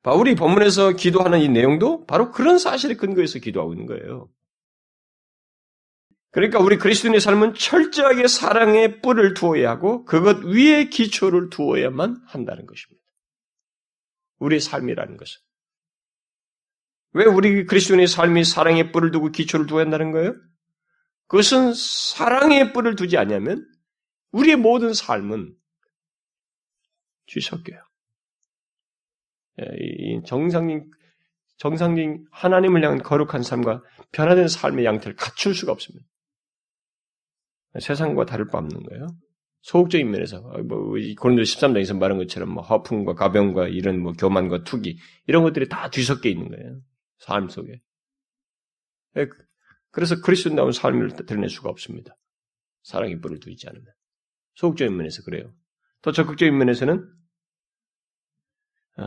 [0.07, 4.31] 바울이 본문에서 기도하는 이 내용도 바로 그런 사실에 근거해서 기도하고 있는 거예요.
[6.31, 13.05] 그러니까 우리 그리스도인의 삶은 철저하게 사랑의 뿔을 두어야 하고 그것 위에 기초를 두어야만 한다는 것입니다.
[14.39, 15.41] 우리의 삶이라는 것은.
[17.15, 20.37] 왜 우리 그리스도인의 삶이 사랑의 뿔을 두고 기초를 두어야 한다는 거예요?
[21.27, 23.69] 그것은 사랑의 뿔을 두지 않냐면
[24.31, 25.57] 우리의 모든 삶은
[27.27, 27.87] 뒤섞여요.
[29.61, 30.91] 예, 정상인
[31.59, 36.07] 정상인 하나님을 향한 거룩한 삶과 변화된 삶의 양태를 갖출 수가 없습니다.
[37.79, 39.07] 세상과 다를 바 없는 거예요.
[39.63, 44.99] 소극적인 면에서 어, 뭐 고린도 13장에서 말한 것처럼 뭐 허풍과 가병과 이런 뭐 교만과 투기
[45.27, 46.81] 이런 것들이 다 뒤섞여 있는 거예요.
[47.19, 47.81] 삶 속에.
[49.17, 49.27] 예,
[49.91, 52.17] 그래서 그리스도나온 삶을 드러낼 수가 없습니다.
[52.83, 53.87] 사랑의 불을 두지 않으면.
[54.55, 55.53] 소극적인 면에서 그래요.
[56.03, 57.07] 더 적극적인 면에서는 어,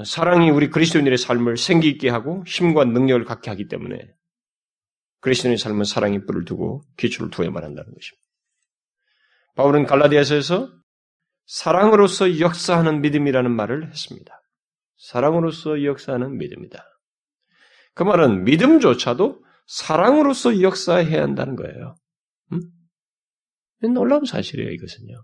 [0.06, 3.98] 사랑이 우리 그리스도인의 삶을 생기 있게 하고 힘과 능력을 갖게 하기 때문에
[5.22, 8.30] 그리스도인의 삶은 사랑의 뿔을 두고 기초를 두어야만 한다는 것입니다.
[9.56, 10.72] 바울은 갈라디아서에서
[11.46, 14.40] 사랑으로서 역사하는 믿음이라는 말을 했습니다.
[14.98, 16.84] 사랑으로서 역사하는 믿음이다.
[17.96, 21.96] 그 말은 믿음조차도 사랑으로서 역사해야 한다는 거예요.
[22.54, 22.62] 음?
[23.94, 25.24] 놀라운 사실이에요, 이것은요.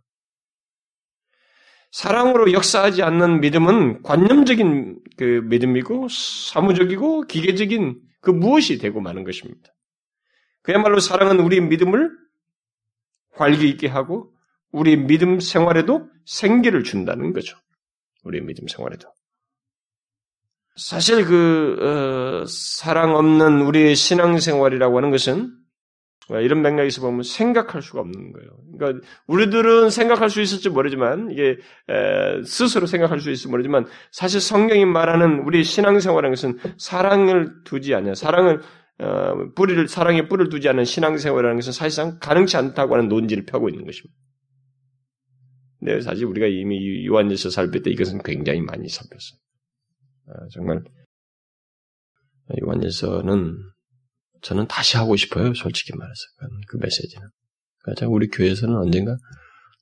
[1.95, 9.69] 사랑으로 역사하지 않는 믿음은 관념적인 그 믿음이고 사무적이고 기계적인 그 무엇이 되고 마는 것입니다.
[10.62, 12.12] 그야말로 사랑은 우리 믿음을
[13.31, 14.34] 활기 있게 하고
[14.73, 17.58] 우리 믿음 생활에도 생기를 준다는 거죠.
[18.25, 19.08] 우리 믿음 생활에도.
[20.75, 25.55] 사실 그 어, 사랑 없는 우리의 신앙 생활이라고 하는 것은
[26.30, 28.50] 이런 맥락에서 보면 생각할 수가 없는 거예요.
[28.78, 31.58] 그러니까 우리들은 생각할 수 있을지 모르지만 이게
[32.46, 38.62] 스스로 생각할 수 있을지 모르지만 사실 성경이 말하는 우리 신앙생활은 것은 사랑을 두지 않냐, 사랑을
[38.98, 43.86] 어, 뿌리를 사랑의 뿌리를 두지 않는 신앙생활이라는 것은 사실상 가능치 않다고 하는 논지를 펴고 있는
[43.86, 44.18] 것입니다.
[45.82, 49.40] 네, 사실 우리가 이미 요한일서 살필 때 이것은 굉장히 많이 살폈어요.
[50.28, 50.82] 아, 정말
[52.64, 53.58] 요한일서는
[54.45, 55.55] 저는 다시 하고 싶어요.
[55.55, 56.21] 솔직히 말해서
[56.67, 57.27] 그 메시지는.
[57.79, 59.17] 그러니까 우리 교회에서는 언젠가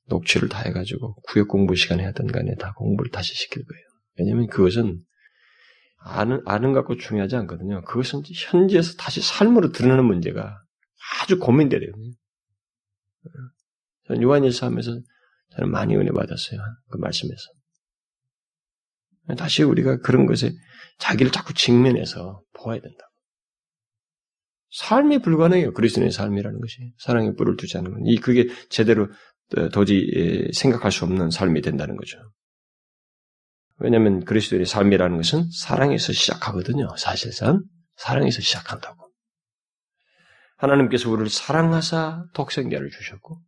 [0.08, 3.84] 녹취를 다 해가지고 구역 공부 시간에 하던 간에 다 공부를 다시 시킬 거예요.
[4.18, 5.04] 왜냐하면 그것은
[6.00, 7.82] 아는 아는 갖고 중요하지 않거든요.
[7.84, 10.58] 그것은 현지에서 다시 삶으로 드러나는 문제가
[11.22, 11.92] 아주 고민되래요.
[14.08, 14.98] 전 요한일서 하면서
[15.56, 16.60] 저는 많이 은혜 받았어요.
[16.90, 17.44] 그 말씀에서.
[19.38, 20.54] 다시 우리가 그런 것에
[21.00, 23.10] 자기를 자꾸 직면해서 보아야 된다.
[24.74, 25.74] 삶이 불가능해요.
[25.74, 28.02] 그리스도의 삶이라는 것이 사랑의 뿔을 두지 건.
[28.06, 29.08] 이 그게 제대로
[29.72, 32.18] 도저히 생각할 수 없는 삶이 된다는 거죠.
[33.78, 36.88] 왜냐하면 그리스도의 삶이라는 것은 사랑에서 시작하거든요.
[36.98, 37.64] 사실상
[37.98, 39.10] 사랑에서 시작한다고.
[40.58, 43.42] 하나님께서 우리를 사랑하사 독생자를 주셨고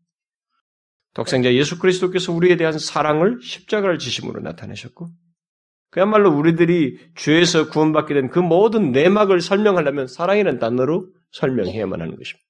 [1.14, 5.10] 독생자 예수 그리스도께서 우리에 대한 사랑을 십자가를 지심으로 나타내셨고
[5.92, 12.45] 그야말로 우리들이 죄에서 구원받게 된 그 모든 내막을 설명하려면 사랑이라는 단어로 설명해야만 하는 것입니다.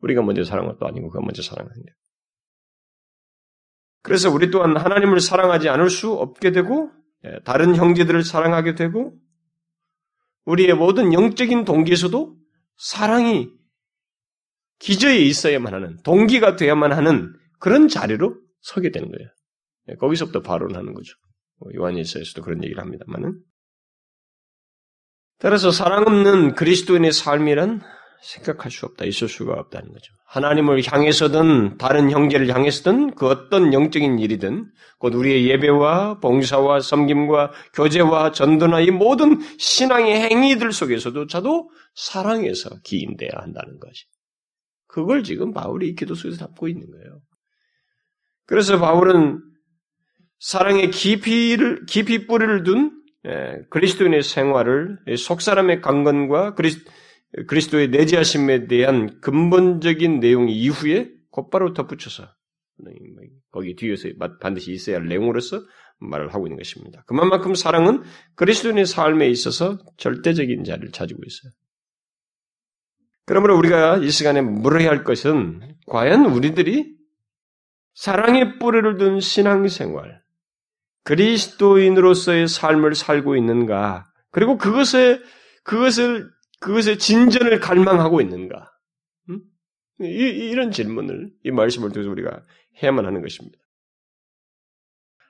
[0.00, 1.92] 우리가 먼저 사랑한 것도 아니고 그가 먼저 사랑하는데.
[4.02, 6.90] 그래서 우리 또한 하나님을 사랑하지 않을 수 없게 되고
[7.24, 9.18] 예, 다른 형제들을 사랑하게 되고
[10.44, 12.36] 우리의 모든 영적인 동기에서도
[12.76, 13.50] 사랑이
[14.78, 19.28] 기저에 있어야만 하는 동기가 되어야만 하는 그런 자리로 서게 되는 거예요.
[19.88, 21.14] 예, 거기서부터 발언하는 거죠.
[21.58, 23.42] 뭐 요한일서에서도 그런 얘기를 합니다만은.
[25.38, 27.80] 따라서 사랑 없는 그리스도인의 삶이란
[28.22, 30.12] 생각할 수 없다, 있을 수가 없다는 거죠.
[30.26, 34.66] 하나님을 향해서든 다른 형제를 향해서든 그 어떤 영적인 일이든
[34.98, 43.30] 곧 우리의 예배와 봉사와 섬김과 교제와 전도나 이 모든 신앙의 행위들 속에서도 저도 사랑에서 기인돼야
[43.34, 44.04] 한다는 것이.
[44.88, 47.20] 그걸 지금 바울이 기도 속에서 담고 있는 거예요.
[48.46, 49.40] 그래서 바울은
[50.40, 52.97] 사랑의 깊이를 깊이 뿌리를 둔 예,
[53.70, 62.26] 그리스도인의 생활을 속 사람의 강건과 그리스, 도의 내재하심에 대한 근본적인 내용 이후에 곧바로 덧붙여서
[63.50, 64.08] 거기 뒤에서
[64.40, 65.60] 반드시 있어야 할 내용으로서
[66.00, 67.02] 말을 하고 있는 것입니다.
[67.06, 68.02] 그만큼 사랑은
[68.36, 71.52] 그리스도인의 삶에 있어서 절대적인 자리를 가지고 있어요.
[73.26, 76.96] 그러므로 우리가 이 시간에 물어야 할 것은 과연 우리들이
[77.94, 80.22] 사랑의 뿌리를 둔 신앙생활,
[81.08, 84.12] 그리스도인으로서의 삶을 살고 있는가?
[84.30, 85.18] 그리고 그것에
[85.64, 88.70] 그것을 그것의 진전을 갈망하고 있는가?
[89.30, 89.40] 음?
[90.00, 92.42] 이, 런 질문을 이 말씀을 통해서 우리가
[92.82, 93.58] 해야만 하는 것입니다.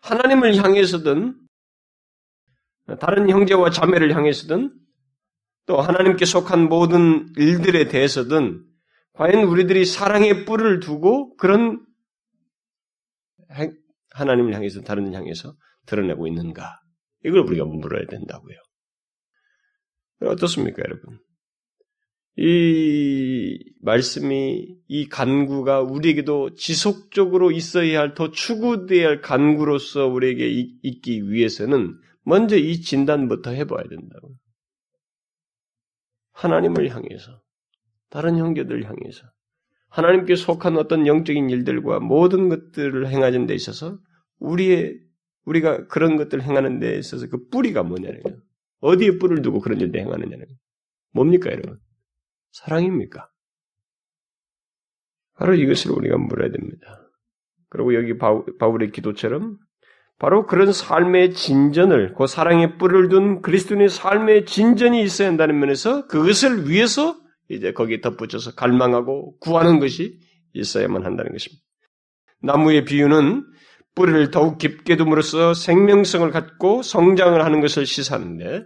[0.02, 1.38] 하나님을 향해서든
[2.98, 4.74] 다른 형제와 자매를 향해서든
[5.66, 8.64] 또 하나님께 속한 모든 일들에 대해서든
[9.12, 11.86] 과연 우리들이 사랑의 뿔을 두고 그런
[14.10, 15.54] 하나님을 향해서 다른 을 향해서
[15.88, 16.80] 드러내고 있는가?
[17.24, 18.56] 이걸 우리가 물어야 된다고요.
[20.22, 21.18] 어떻습니까, 여러분?
[22.36, 30.48] 이 말씀이 이 간구가 우리에게도 지속적으로 있어야 할 더 추구되어야 할 간구로서 우리에게
[30.82, 34.34] 있기 위해서는 먼저 이 진단부터 해봐야 된다고.
[36.32, 37.40] 하나님을 향해서,
[38.10, 39.26] 다른 형제들 향해서,
[39.88, 43.98] 하나님께 속한 어떤 영적인 일들과 모든 것들을 행하는 데 있어서
[44.38, 45.07] 우리의
[45.48, 48.38] 우리가 그런 것들을 행하는 데 있어서 그 뿌리가 뭐냐는 거예요.
[48.80, 50.58] 어디에 뿔을 두고 그런 일을 행하느냐는 거예요.
[51.12, 51.78] 뭡니까, 여러분?
[52.52, 53.28] 사랑입니까?
[55.36, 57.10] 바로 이것을 우리가 물어야 됩니다.
[57.70, 59.58] 그리고 여기 바울의 기도처럼
[60.18, 66.68] 바로 그런 삶의 진전을, 그 사랑의 뿔을 둔 그리스도인의 삶의 진전이 있어야 한다는 면에서 그것을
[66.68, 67.16] 위해서
[67.48, 70.18] 이제 거기에 덧붙여서 갈망하고 구하는 것이
[70.54, 71.64] 있어야만 한다는 것입니다.
[72.42, 73.44] 나무의 비유는
[73.98, 78.64] 뿌리를 더욱 깊게 둠으로써 생명성을 갖고 성장을 하는 것을 시사하는데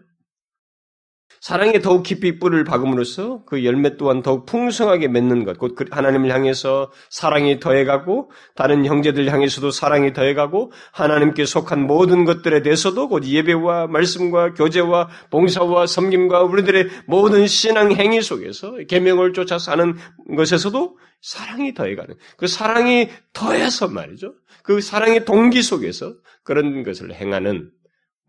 [1.42, 6.92] 사랑에 더욱 깊이 뿌리를 박음으로써 그 열매 또한 더욱 풍성하게 맺는 것, 곧그 하나님을 향해서
[7.10, 14.54] 사랑이 더해가고 다른 형제들 향해서도 사랑이 더해가고 하나님께 속한 모든 것들에 대해서도 곧 예배와 말씀과
[14.54, 19.96] 교제와 봉사와 섬김과 우리들의 모든 신앙 행위 속에서 계명을 쫓아 사는
[20.36, 24.34] 것에서도 사랑이 더해가는 그 사랑이 더해서 말이죠.
[24.62, 27.72] 그 사랑의 동기 속에서 그런 것을 행하는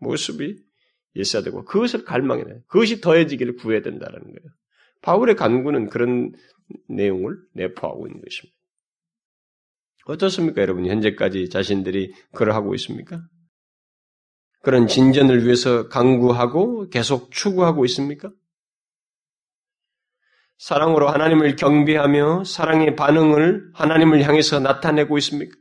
[0.00, 0.56] 모습이
[1.14, 2.60] 있어야 되고 그것을 갈망해야 돼.
[2.66, 4.54] 그것이 더해지기를 구해야 된다는 거예요.
[5.02, 6.32] 바울의 간구는 그런
[6.88, 8.56] 내용을 내포하고 있는 것입니다.
[10.06, 10.86] 어떻습니까, 여러분?
[10.86, 13.22] 현재까지 자신들이 그걸 하고 있습니까?
[14.62, 18.30] 그런 진전을 위해서 강구하고 계속 추구하고 있습니까?
[20.56, 25.54] 사랑으로 하나님을 경배하며 사랑의 반응을 하나님을 향해서 나타내고 있습니까?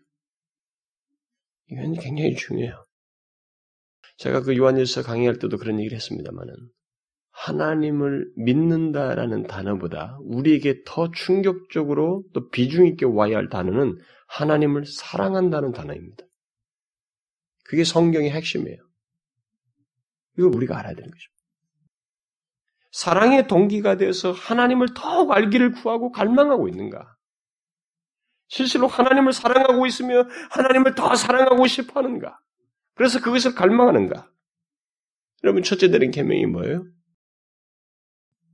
[1.70, 2.86] 이건 굉장히 중요해요.
[4.18, 6.54] 제가 그 요한일서 강의할 때도 그런 얘기를 했습니다만은
[7.32, 13.98] 하나님을 믿는다라는 단어보다 우리에게 더 충격적으로 또 비중 있게 와야 할 단어는
[14.28, 16.24] 하나님을 사랑한다는 단어입니다.
[17.66, 18.78] 그게 성경의 핵심이에요.
[20.38, 21.34] 이거 우리가 알아야 되는 거죠.
[22.92, 27.16] 사랑의 동기가 되어서 하나님을 더욱 알기를 구하고 갈망하고 있는가?
[28.48, 32.38] 실제로 하나님을 사랑하고 있으며 하나님을 더 사랑하고 싶어 하는가?
[32.96, 34.30] 그래서 그것을 갈망하는가?
[35.44, 36.86] 여러분, 첫째 드린 계명이 뭐예요?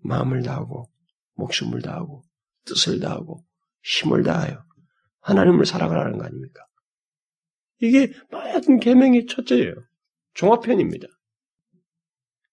[0.02, 0.90] 마음을 다하고,
[1.36, 2.24] 목숨을 다하고,
[2.66, 3.46] 뜻을 다하고,
[3.84, 4.64] 힘을 다하여
[5.22, 6.66] 하나님을 사랑하라는 거 아닙니까?
[7.80, 9.74] 이게 모든 계명의 첫째예요.
[10.34, 11.08] 종합편입니다.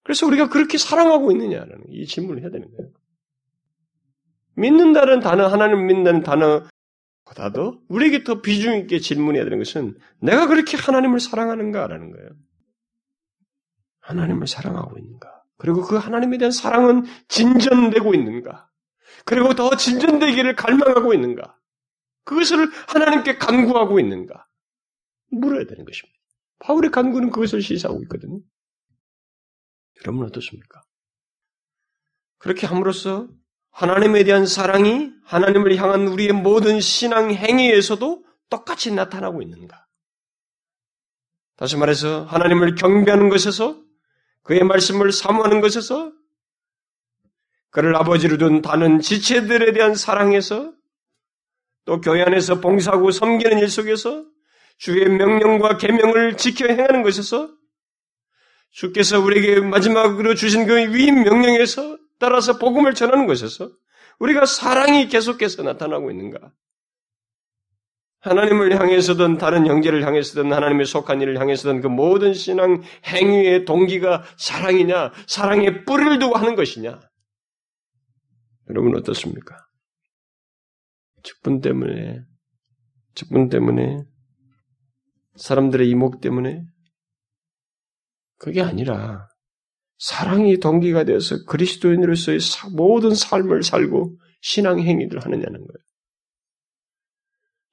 [0.03, 2.92] 그래서 우리가 그렇게 사랑하고 있느냐라는 이 질문을 해야 되는 거예요.
[4.57, 6.66] 믿는다는 단어, 하나님 믿는다는 단어
[7.27, 12.31] 보다도 우리에게 더 비중 있게 질문해야 되는 것은 내가 그렇게 하나님을 사랑하는가라는 거예요.
[14.01, 15.43] 하나님을 사랑하고 있는가?
[15.59, 18.71] 그리고 그 하나님에 대한 사랑은 진전되고 있는가?
[19.25, 21.59] 그리고 더 진전되기를 갈망하고 있는가?
[22.25, 24.47] 그것을 하나님께 간구하고 있는가?
[25.31, 26.17] 물어야 되는 것입니다.
[26.61, 28.41] 바울의 간구는 그것을 시사하고 있거든요.
[30.05, 30.83] 여러분 어떻습니까?
[32.39, 33.29] 그렇게 함으로써
[33.77, 39.85] 하나님에 대한 사랑이 하나님을 향한 우리의 모든 신앙 행위에서도 똑같이 나타나고 있는가?
[41.57, 43.79] 다시 말해서 하나님을 경배하는 것에서
[44.45, 46.11] 그의 말씀을 사모하는 것에서
[47.69, 50.73] 그를 아버지로 둔 다른 지체들에 대한 사랑에서
[51.85, 54.25] 또 교회 안에서 봉사하고 섬기는 일 속에서
[54.79, 57.51] 주의 명령과 계명을 지켜 행하는 것에서
[58.71, 63.71] 주께서 우리에게 마지막으로 주신 그 위임 명령에서 따라서 복음을 전하는 것에서
[64.19, 66.53] 우리가 사랑이 계속해서 나타나고 있는가?
[68.21, 75.13] 하나님을 향해서든 다른 형제를 향해서든 하나님의 속한 일을 향해서든 그 모든 신앙 행위의 동기가 사랑이냐,
[75.29, 77.01] 사랑의 뿌리를 두고 하는 것이냐?
[78.69, 79.57] 여러분 어떻습니까?
[81.23, 82.25] 직분 때문에,
[83.15, 84.03] 직분 때문에,
[85.37, 86.65] 사람들의 이목 때문에,
[88.39, 89.29] 그게 아니라,
[89.99, 92.39] 사랑이 동기가 되어서 그리스도인으로서의
[92.75, 95.87] 모든 삶을 살고 신앙 행위를 하느냐는 거예요.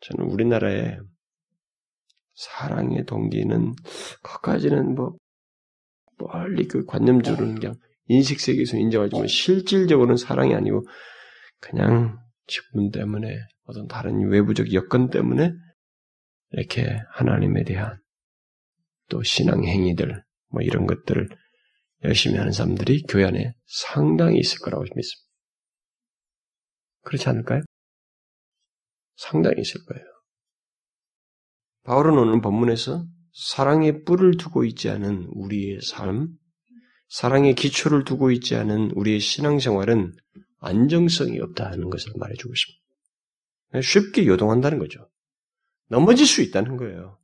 [0.01, 0.97] 저는 우리나라에
[2.35, 3.73] 사랑의 동기는
[4.23, 5.15] 그까지는 뭐
[6.17, 7.75] 멀리 그 관념적으로는 그냥
[8.07, 10.85] 인식 세계에서 인정하지만 실질적으로는 사랑이 아니고
[11.59, 15.53] 그냥 직분 때문에 어떤 다른 외부적 여건 때문에
[16.51, 17.97] 이렇게 하나님에 대한
[19.09, 21.29] 또 신앙 행위들 뭐 이런 것들을
[22.03, 25.29] 열심히 하는 사람들이 교회 안에 상당히 있을 거라고 믿습니다.
[27.03, 27.61] 그렇지 않을까요?
[29.15, 30.05] 상당히 있을 거예요.
[31.83, 36.29] 바울은 오늘 본문에서 사랑의 뿔을 두고 있지 않은 우리의 삶,
[37.09, 40.13] 사랑의 기초를 두고 있지 않은 우리의 신앙생활은
[40.59, 43.81] 안정성이 없다는 것을 말해주고 싶습니다.
[43.81, 45.09] 쉽게 요동한다는 거죠.
[45.89, 47.19] 넘어질 수 있다는 거예요.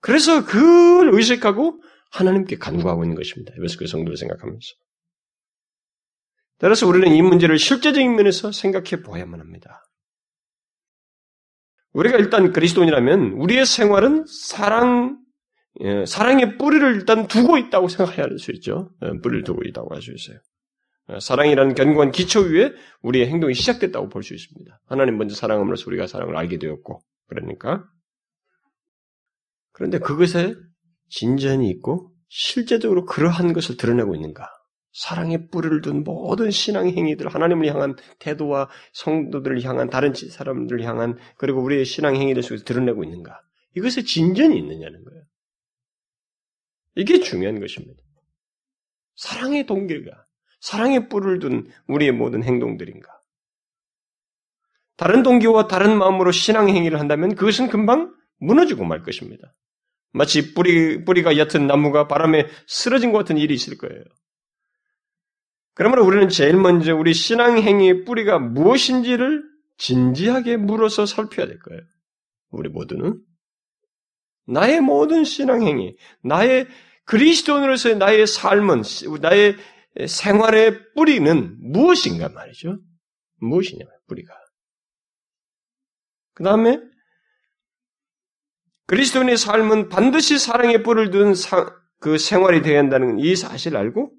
[0.00, 1.80] 그래서 그걸 의식하고
[2.12, 3.52] 하나님께 간구하고 있는 것입니다.
[3.58, 4.66] 에베소교 성도를 생각하면서.
[6.58, 9.82] 따라서 우리는 이 문제를 실제적인 면에서 생각해 보아야만 합니다.
[11.92, 15.18] 우리가 일단 그리스도인이라면 우리의 생활은 사랑,
[15.80, 18.90] 예, 사랑의 뿌리를 일단 두고 있다고 생각해야 할 수 있죠.
[19.02, 20.38] 예, 뿌리를 두고 있다고 할 수 있어요.
[21.10, 24.80] 예, 사랑이라는 견고한 기초 위에 우리의 행동이 시작됐다고 볼 수 있습니다.
[24.86, 27.84] 하나님 먼저 사랑함으로써 우리가 사랑을 알게 되었고, 그러니까.
[29.72, 30.54] 그런데 그것에
[31.08, 34.48] 진전이 있고, 실제적으로 그러한 것을 드러내고 있는가?
[34.92, 41.62] 사랑의 뿌리를 둔 모든 신앙 행위들, 하나님을 향한 태도와 성도들을 향한 다른 사람들을 향한 그리고
[41.62, 43.38] 우리의 신앙 행위들 속에서 드러내고 있는가?
[43.76, 45.22] 이것에 진전이 있느냐는 거예요.
[46.96, 48.02] 이게 중요한 것입니다.
[49.16, 50.10] 사랑의 동기가
[50.60, 53.06] 사랑의 뿔을 둔 우리의 모든 행동들인가?
[54.96, 59.54] 다른 동기와 다른 마음으로 신앙 행위를 한다면 그것은 금방 무너지고 말 것입니다.
[60.16, 64.02] 마치 뿌리, 뿌리가 얕은 나무가 바람에 쓰러진 것 같은 일이 있을 거예요.
[65.74, 69.42] 그러므로 우리는 제일 먼저 우리 신앙 행위의 뿌리가 무엇인지를
[69.76, 71.82] 진지하게 물어서 살펴야 될 거예요.
[72.48, 73.20] 우리 모두는
[74.46, 76.66] 나의 모든 신앙 행위, 나의
[77.04, 78.82] 그리스도인으로서의 나의 삶은
[79.20, 79.56] 나의
[80.08, 82.78] 생활의 뿌리는 무엇인가 말이죠.
[83.40, 84.34] 무엇이냐 뿌리가.
[86.32, 86.80] 그 다음에
[88.86, 94.12] 그리스도인의 삶은 반드시 사랑의 뿌리를 둔그 생활이 되어야 한다는 이 사실을 알고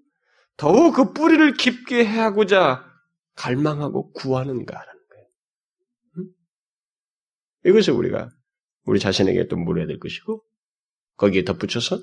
[0.58, 2.84] 더욱 그 뿌리를 깊게 해하고자
[3.36, 5.28] 갈망하고 구하는가라는 거예요.
[6.18, 6.26] 응?
[7.66, 8.30] 이것을 우리가
[8.84, 10.44] 우리 자신에게 또 물어야 될 것이고
[11.16, 12.00] 거기에 덧붙여서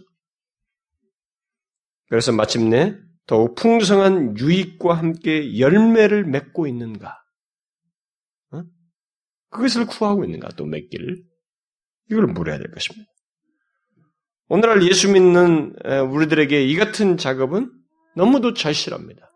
[2.09, 2.97] 그래서 마침내
[3.27, 7.17] 더욱 풍성한 유익과 함께 열매를 맺고 있는가?
[8.53, 8.63] 어?
[9.49, 10.49] 그것을 구하고 있는가?
[10.57, 11.25] 또 맺기를
[12.11, 13.11] 이걸 물어야 될 것입니다.
[14.49, 15.75] 오늘날 예수 믿는
[16.11, 17.73] 우리들에게 이 같은 작업은
[18.15, 19.31] 너무도 절실합니다.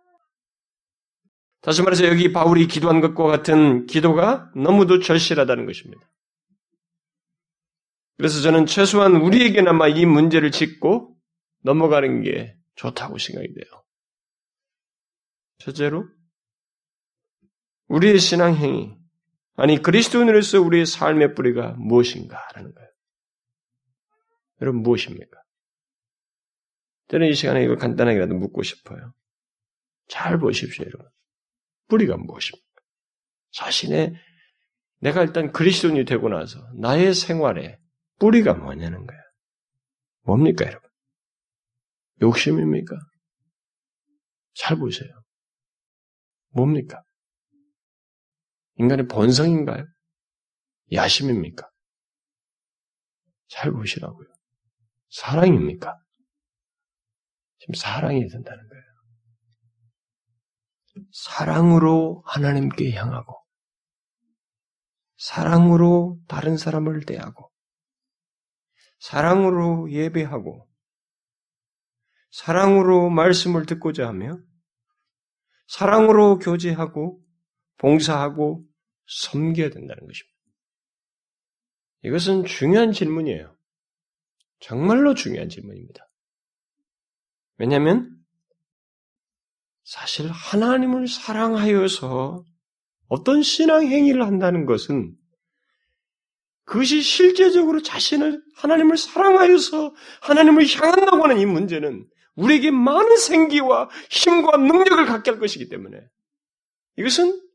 [1.60, 6.08] 다시 말해서 여기 바울이 기도한 것과 같은 기도가 너무도 절실하다는 것입니다.
[8.16, 11.16] 그래서 저는 최소한 우리에게나마 이 문제를 짚고
[11.62, 13.84] 넘어가는 게 좋다고 생각이 돼요.
[15.58, 16.08] 첫째로,
[17.88, 18.97] 우리의 신앙행위,
[19.58, 22.90] 아니 그리스도인으로서 우리의 삶의 뿌리가 무엇인가라는 거예요.
[24.60, 25.42] 여러분 무엇입니까?
[27.08, 29.12] 저는 이 시간에 이걸 간단하게라도 묻고 싶어요.
[30.06, 31.08] 잘 보십시오, 여러분.
[31.88, 32.82] 뿌리가 무엇입니까?
[33.50, 34.14] 자신의
[35.00, 37.78] 내가 일단 그리스도인이 되고 나서 나의 생활에
[38.20, 39.18] 뿌리가 뭐냐는 거야.
[40.22, 40.88] 뭡니까, 여러분?
[42.22, 42.96] 욕심입니까?
[44.54, 45.10] 잘 보세요.
[46.50, 47.02] 뭡니까?
[48.78, 49.86] 인간의 본성인가요?
[50.92, 51.68] 야심입니까?
[53.48, 54.26] 잘 보시라고요.
[55.10, 55.98] 사랑입니까?
[57.58, 58.84] 지금 사랑이 된다는 거예요.
[61.12, 63.44] 사랑으로 하나님께 향하고,
[65.16, 67.50] 사랑으로 다른 사람을 대하고,
[68.98, 70.68] 사랑으로 예배하고,
[72.30, 74.38] 사랑으로 말씀을 듣고자 하며,
[75.68, 77.22] 사랑으로 교제하고,
[77.78, 78.67] 봉사하고,
[79.08, 80.38] 섬겨야 된다는 것입니다.
[82.04, 83.56] 이것은 중요한 질문이에요.
[84.60, 86.08] 정말로 중요한 질문입니다.
[87.56, 88.16] 왜냐하면
[89.82, 92.44] 사실 하나님을 사랑하여서
[93.08, 95.16] 어떤 신앙 행위를 한다는 것은
[96.64, 105.06] 그것이 실제적으로 자신을 하나님을 사랑하여서 하나님을 향한다고 하는 이 문제는 우리에게 많은 생기와 힘과 능력을
[105.06, 105.98] 갖게 할 것이기 때문에
[106.96, 107.47] 이것은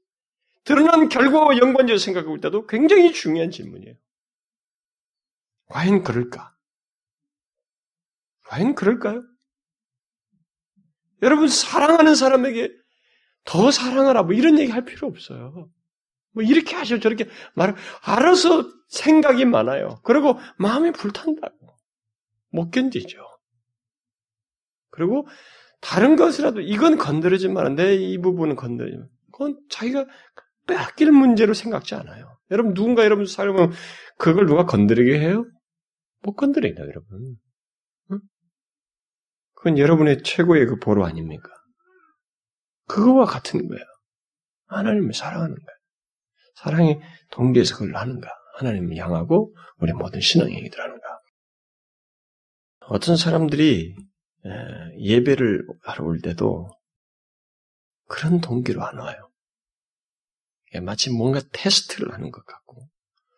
[0.64, 3.96] 드러난 결과와 연관지어 생각해 때도 굉장히 중요한 질문이에요.
[5.68, 6.54] 과연 그럴까?
[8.46, 9.24] 과연 그럴까요?
[11.22, 12.70] 여러분 사랑하는 사람에게
[13.46, 15.70] 더 사랑하라 뭐 이런 얘기 할 필요 없어요.
[16.32, 20.00] 뭐 이렇게 하시오 저렇게 말 알아서 생각이 많아요.
[20.04, 21.78] 그리고 마음이 불탄다고
[22.52, 23.18] 못 견디죠.
[24.92, 25.28] 그리고
[25.82, 27.70] 다른 것이라도 이건 건드리지 마라.
[27.70, 29.06] 내 이 부분은 건드리지 마.
[29.32, 30.06] 그건 자기가
[30.68, 32.38] 빼앗길 문제로 생각지 않아요.
[32.52, 33.72] 여러분 누군가 여러분 살면
[34.18, 35.46] 그걸 누가 건드리게 해요?
[36.22, 37.38] 못 건드린다 여러분.
[39.56, 41.50] 그건 여러분의 최고의 그 보루 아닙니까?
[42.88, 43.84] 그거와 같은 거예요.
[44.68, 45.78] 하나님을 사랑하는 거예요.
[46.56, 47.02] 사랑의
[47.32, 48.30] 동기에서 그걸 하는가?
[48.58, 51.20] 하나님을 향하고 우리 모든 신앙행위들 하는가?
[52.88, 53.96] 어떤 사람들이
[55.00, 56.70] 예배를 하러 올 때도
[58.08, 59.30] 그런 동기로 안 와요.
[60.82, 62.90] 마치 뭔가 테스트를 하는 것 같고,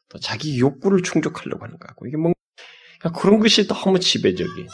[0.10, 2.38] 또 자기 욕구를 충족하려고 하는 것 같고, 이게 뭔가
[3.16, 4.68] 그런 것이 너무 지배적인,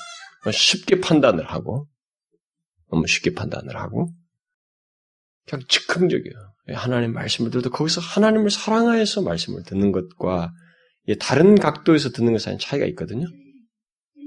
[0.51, 1.87] 쉽게 판단을 하고,
[2.89, 4.13] 너무 쉽게 판단을 하고,
[5.47, 6.53] 그냥 즉흥적이에요.
[6.73, 10.53] 하나님 말씀을 들어도 거기서 하나님을 사랑하여서 말씀을 듣는 것과
[11.19, 13.25] 다른 각도에서 듣는 것 사이 차이가 있거든요.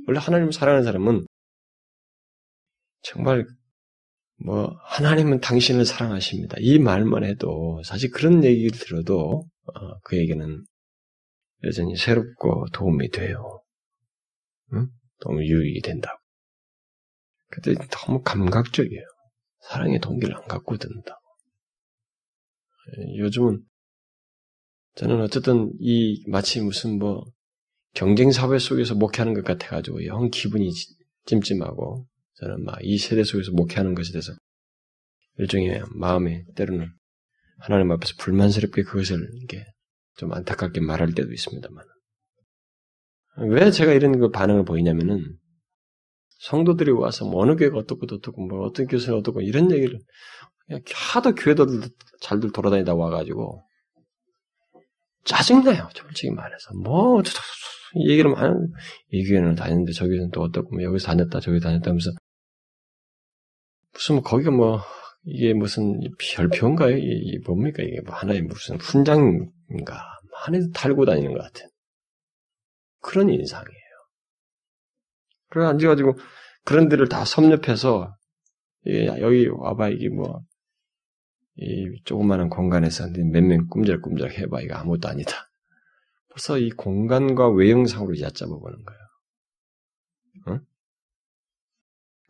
[0.07, 1.27] 원래 하나님을 사랑하는 사람은
[3.03, 3.47] 정말
[4.37, 6.57] 뭐 하나님은 당신을 사랑하십니다.
[6.61, 10.65] 이 말만 해도 사실 그런 얘기를 들어도 어, 그에게는
[11.65, 13.63] 여전히 새롭고 도움이 돼요.
[14.73, 14.89] 응?
[15.21, 16.19] 너무 유익이 된다고.
[17.49, 19.05] 근데 너무 감각적이에요.
[19.61, 21.21] 사랑의 동기를 안 갖고 듣는다.
[23.17, 23.65] 요즘은
[24.97, 27.25] 저는 어쨌든 이 마치 무슨 뭐
[27.95, 30.71] 경쟁 사회 속에서 목회하는 것 같아가지고 영 기분이
[31.27, 32.07] 찜찜하고
[32.37, 34.33] 저는 막 이 세대 속에서 목회하는 것에 대해서
[35.39, 36.89] 일종의 마음에 때로는
[37.59, 39.65] 하나님 앞에서 불만스럽게 그것을 이게
[40.17, 41.85] 좀 안타깝게 말할 때도 있습니다만.
[43.49, 45.37] 왜 제가 이런 그 반응을 보이냐면은
[46.41, 49.99] 성도들이 와서 뭐 어느 교회가 어떻고 어떻고 뭐 어떤 교수는 어떻고 이런 얘기를
[50.67, 51.67] 그냥 하도 교회들
[52.21, 53.67] 잘들 돌아다니다 와가지고
[55.25, 56.75] 짜증나요 솔직히 말해서.
[56.85, 57.23] 뭐
[58.09, 58.55] 얘기를 많이
[59.11, 62.11] 이 교회는 다녔는데 저 교회는 또 어떻고 뭐 여기서 다녔다 저기 다녔다 하면서
[64.05, 64.81] 무슨 뭐 거기가 뭐
[65.25, 66.97] 이게 무슨 별표인가요?
[66.99, 71.69] 이게 뭡니까 이게 뭐 하나의 무슨 훈장인가 하나도 달고 다니는 것 같은
[73.01, 73.75] 그런 인상이에요.
[75.49, 76.19] 그래 앉아가지고
[76.65, 78.15] 그런 데를 다 섭렵해서
[78.87, 80.45] 여기 와봐 이게 뭐
[81.57, 85.51] 이 조그마한 공간에서 몇명 꿈절꿈절 해봐 이거 아무것도 아니다.
[86.31, 89.01] 벌써 이 공간과 외형상으로 얕잡아 보는 거예요.
[90.49, 90.61] 응?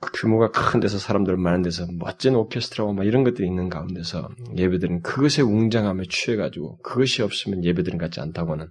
[0.05, 5.01] 그 규모가 큰 데서 사람들 많은 데서 멋진 오케스트라와 막 이런 것들이 있는 가운데서 예배들은
[5.01, 8.71] 그것에 웅장함에 취해가지고 그것이 없으면 예배들은 같지 않다고 하는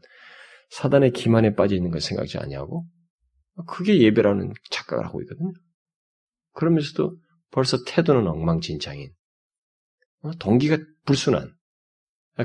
[0.69, 2.85] 사단의 기만에 빠져 있는 걸 생각지 아니하고
[3.67, 5.51] 그게 예배라는 착각을 하고 있거든요.
[6.53, 7.17] 그러면서도
[7.51, 9.11] 벌써 태도는 엉망진창인
[10.21, 11.51] 어, 동기가 불순한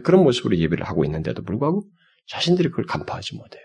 [0.03, 1.83] 그런 모습으로 예배를 하고 있는데도 불구하고
[2.27, 3.63] 자신들이 그걸 간파하지 못해요.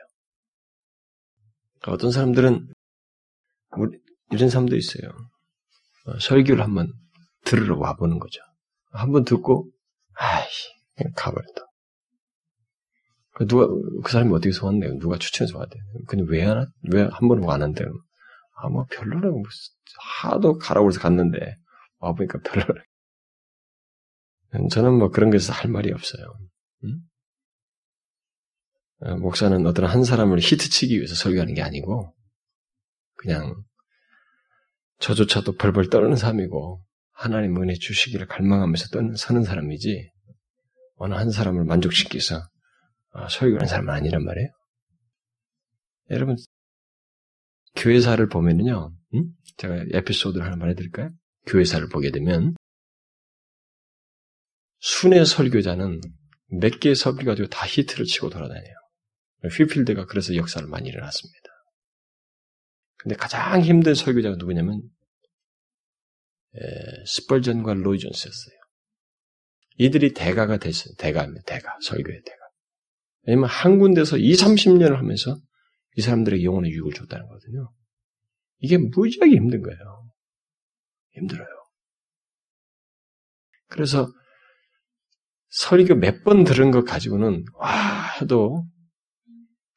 [1.87, 2.67] 어떤 사람들은
[4.33, 5.09] 이런 사람도 있어요.
[6.05, 6.91] 어, 설교를 한번
[7.45, 8.41] 들으러 와보는 거죠.
[8.91, 9.69] 한번 듣고
[10.15, 10.69] 아이씨
[11.15, 11.61] 가버린다.
[13.35, 13.67] 그 누가
[14.03, 14.99] 그 사람이 어떻게 소환돼요?
[14.99, 15.79] 누가 추천해서 돼?
[16.07, 16.67] 근데 왜 하나?
[16.91, 17.83] 왜한 번은 와는데?
[18.55, 19.43] 아뭐 별로라고 뭐
[20.21, 21.57] 하도 가라고 해서 갔는데
[21.97, 22.83] 와 보니까 별로라.
[24.69, 26.23] 저는 뭐 그런 것에서 할 말이 없어요.
[26.83, 26.99] 응?
[29.01, 32.15] 어, 목사는 어떤 한 사람을 히트치기 위해서 설교하는 게 아니고
[33.15, 33.63] 그냥
[34.99, 40.11] 저조차도 벌벌 떠는 삶이고 하나님 은혜 주시기를 갈망하면서 떠는 서는 사람이지
[40.95, 42.41] 어느 한 사람을 만족시켜서
[43.11, 44.49] 아, 설교하는 사람은 아니란 말이에요.
[46.09, 46.35] 여러분
[47.75, 49.25] 교회사를 보면은요, 음?
[49.57, 51.11] 제가 에피소드를 하나 말해드릴까요?
[51.45, 52.55] 교회사를 보게 되면
[54.79, 56.01] 순회 설교자는
[56.59, 58.73] 몇 개의 설교 가지고 다 히트를 치고 돌아다녀요.
[59.51, 61.49] 휘필드가 그래서 역사를 많이 일어났습니다.
[63.03, 64.81] 근데 가장 힘든 설교자가 누구냐면
[66.55, 68.55] 에, 스펄전과 로이 존스였어요.
[69.77, 70.93] 이들이 대가가 됐어요.
[70.97, 71.43] 대가입니다.
[71.45, 71.77] 대가.
[71.81, 72.37] 설교의 대가.
[73.23, 75.37] 왜냐면 한 군데서 2, 30년을 하면서
[75.95, 77.71] 이 사람들에게 영혼의 유익을 줬다는 거거든요.
[78.59, 80.09] 이게 무지하게 힘든 거예요.
[81.11, 81.47] 힘들어요.
[83.67, 84.07] 그래서
[85.49, 88.65] 설교 몇 번 들은 것 가지고는 와 해도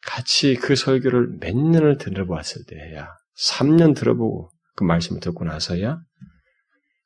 [0.07, 6.01] 같이 그 설교를 몇 년을 들어보았을 때야 3년 들어보고 그 말씀을 듣고 나서야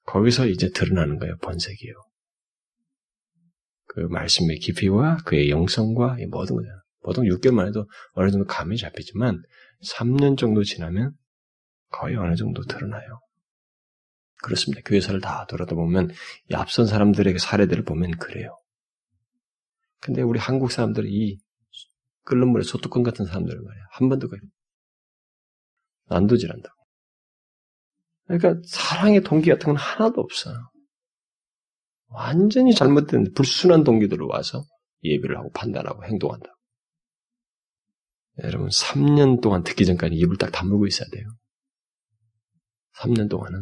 [0.05, 1.93] 거기서 이제 드러나는 거예요 번색이요.
[3.87, 6.69] 그 말씀의 깊이와 그의 영성과 모든 거죠.
[7.03, 9.43] 보통 6개월만 해도 어느 정도 감이 잡히지만
[9.89, 11.13] 3년 정도 지나면
[11.91, 13.21] 거의 어느 정도 드러나요.
[14.43, 14.83] 그렇습니다.
[14.85, 16.11] 교회사를 다 돌아다 보면
[16.51, 18.57] 이 앞선 사람들의 사례들을 보면 그래요.
[20.01, 21.39] 근데 우리 한국 사람들이 이
[22.25, 23.83] 끓는 물에 소뚜껑 같은 사람들을 말이야.
[23.93, 24.41] 한 번도 그래.
[26.09, 26.75] 난도질한다고.
[28.27, 30.71] 그러니까 사랑의 동기 같은 건 하나도 없어요.
[32.09, 34.65] 완전히 잘못된 불순한 동기들로 와서
[35.03, 36.49] 예비를 하고 판단하고 행동한다.
[38.43, 41.27] 여러분 3년 동안 듣기 전까지 입을 딱 다물고 있어야 돼요.
[42.99, 43.59] 3년 동안은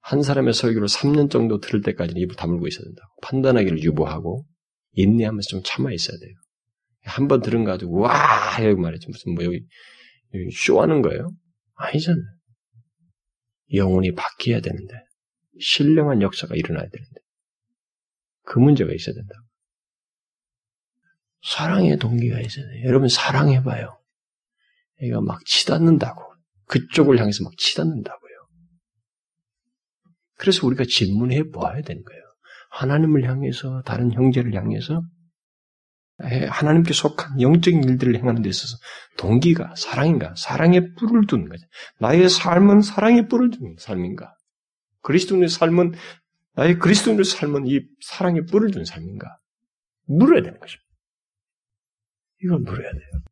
[0.00, 3.08] 한 사람의 설교를 3년 정도 들을 때까지는 입을 다물고 있어야 된다고.
[3.22, 4.46] 판단하기를 유보하고
[4.92, 6.34] 인내하면서 좀 참아 있어야 돼요.
[7.06, 8.10] 한 번 들은 거 가지고 와
[8.62, 9.64] 여기 말이지 무슨 뭐 여기,
[10.34, 11.30] 여기 쇼하는 거예요?
[11.74, 12.24] 아니잖아요.
[13.74, 14.94] 영혼이 바뀌어야 되는데
[15.60, 17.20] 신령한 역사가 일어나야 되는데
[18.42, 19.46] 그 문제가 있어야 된다고.
[21.42, 22.84] 사랑의 동기가 있어야 돼요.
[22.86, 24.00] 여러분 사랑해봐요.
[25.02, 26.22] 얘가 막 치닫는다고.
[26.66, 28.36] 그쪽을 향해서 막 치닫는다고요.
[30.38, 32.22] 그래서 우리가 질문해 보아야 되는 거예요.
[32.70, 35.02] 하나님을 향해서 다른 형제를 향해서
[36.18, 38.76] 하나님께 속한 영적인 일들을 행하는 데 있어서
[39.18, 40.34] 동기가 사랑인가?
[40.36, 41.66] 사랑의 뿔을 두는 거죠.
[42.00, 44.34] 나의 삶은 사랑의 뿔을 두는 삶인가?
[45.02, 45.92] 그리스도인의 삶은
[46.54, 49.38] 나의 그리스도인의 삶은 이 사랑의 뿔을 두는 삶인가?
[50.06, 50.86] 물어야 되는 것입니다.
[52.42, 53.22] 이걸 물어야 돼요.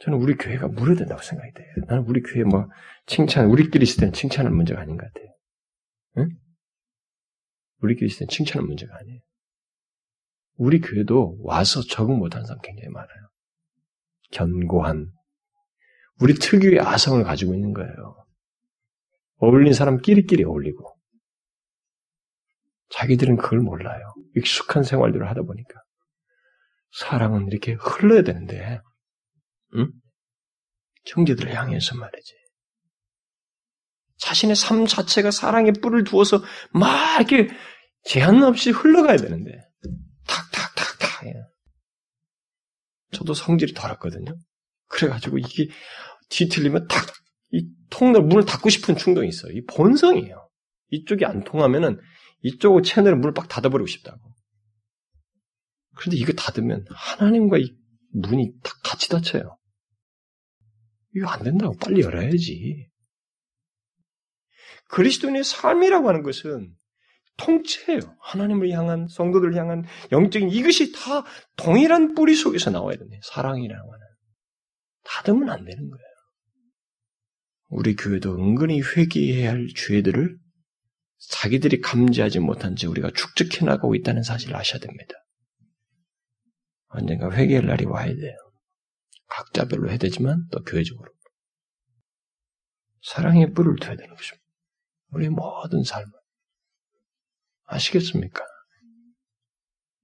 [0.00, 1.66] 저는 우리 교회가 물어야 된다고 생각이 돼요.
[1.86, 2.68] 나는 우리 교회 뭐
[3.06, 5.34] 칭찬, 우리끼리 있을 때는 칭찬할 문제가 아닌 것 같아요.
[6.18, 6.28] 응?
[7.80, 9.20] 우리끼리 있을 때는 칭찬할 문제가 아니에요.
[10.58, 13.28] 우리 교회도 와서 적응 못하는 사람 굉장히 많아요.
[14.32, 15.10] 견고한,
[16.20, 18.26] 우리 특유의 아성을 가지고 있는 거예요.
[19.36, 20.96] 어울린 사람끼리끼리 어울리고.
[22.90, 24.14] 자기들은 그걸 몰라요.
[24.34, 25.80] 익숙한 생활들을 하다 보니까.
[26.90, 28.80] 사랑은 이렇게 흘러야 되는데,
[29.74, 29.92] 응?
[31.06, 32.34] 형제들을 향해서 말이지.
[34.16, 36.42] 자신의 삶 자체가 사랑의 뿔을 두어서
[36.72, 37.54] 막 이렇게
[38.04, 39.67] 제한 없이 흘러가야 되는데,
[41.26, 41.32] 예.
[43.12, 44.34] 저도 성질이 더럽거든요.
[44.88, 45.68] 그래가지고 이게
[46.30, 47.06] 뒤틀리면 탁,
[47.52, 49.52] 이 통로 문을 닫고 싶은 충동이 있어요.
[49.52, 50.48] 이 본성이에요.
[50.90, 51.98] 이쪽이 안 통하면은
[52.42, 54.20] 이쪽 채널에 문을 빡 닫아버리고 싶다고.
[55.96, 57.74] 그런데 이거 닫으면 하나님과 이
[58.12, 59.58] 문이 다 같이 닫혀요.
[61.16, 62.88] 이거 안 된다고 빨리 열어야지.
[64.90, 66.74] 그리스도인의 삶이라고 하는 것은
[67.38, 68.00] 통째예요.
[68.20, 71.24] 하나님을 향한 성도들 향한 영적인 이것이 다
[71.56, 73.20] 동일한 뿌리 속에서 나와야 되네.
[73.22, 74.06] 사랑이라고 하는.
[75.04, 76.04] 닫으면 안 되는 거예요.
[77.70, 80.38] 우리 교회도 은근히 회개해야 할 죄들을
[81.30, 85.14] 자기들이 감지하지 못한 채 우리가 축적해 나가고 있다는 사실을 아셔야 됩니다.
[86.88, 88.36] 언젠가 회개할 날이 와야 돼요.
[89.28, 91.12] 각자별로 해야 되지만 또 교회적으로.
[93.02, 94.44] 사랑의 뿔을 둬야 되는 것입니다.
[95.10, 96.17] 우리 모든 삶을.
[97.68, 98.44] 아시겠습니까?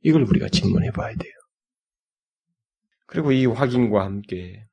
[0.00, 1.32] 이걸 우리가 질문해 봐야 돼요.
[3.06, 4.66] 그리고 이 확인과 함께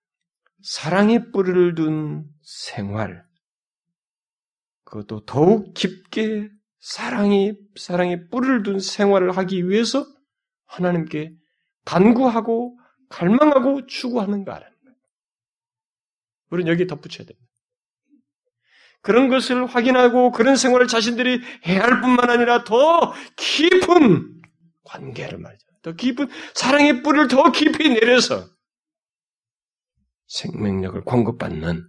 [0.61, 3.25] 사랑의 뿔을 둔 생활,
[4.83, 10.05] 그것도 더욱 깊게 사랑이, 사랑의 뿔을 둔 생활을 하기 위해서
[10.65, 11.33] 하나님께
[11.85, 12.77] 간구하고
[13.09, 14.97] 갈망하고 추구하는가라는 거예요.
[16.49, 17.50] 우리는 여기에 덧붙여야 됩니다.
[19.01, 24.41] 그런 것을 확인하고 그런 생활을 자신들이 해야 할 뿐만 아니라 더 깊은
[24.83, 25.65] 관계를 말이죠.
[25.81, 28.47] 더 깊은 사랑의 뿌리를 더 깊이 내려서
[30.27, 31.87] 생명력을 공급받는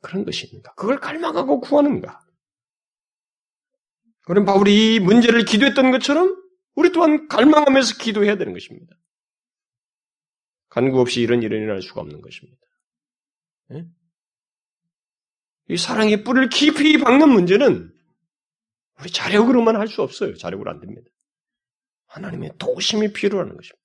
[0.00, 0.74] 그런 있는가?
[0.74, 2.20] 그걸 갈망하고 구하는가?
[4.24, 6.36] 그럼 바울이 이 문제를 기도했던 것처럼
[6.74, 8.96] 우리 또한 갈망하면서 기도해야 되는 것입니다.
[10.68, 12.60] 간구 없이 이런 일은 일어날 수가 없는 것입니다.
[13.68, 13.86] 네?
[15.68, 17.92] 이 사랑의 뿔을 깊이 박는 문제는
[19.00, 20.36] 우리 자력으로만 할 수 없어요.
[20.36, 21.08] 자력으로 안 됩니다.
[22.06, 23.82] 하나님의 도심이 필요하는 것입니다.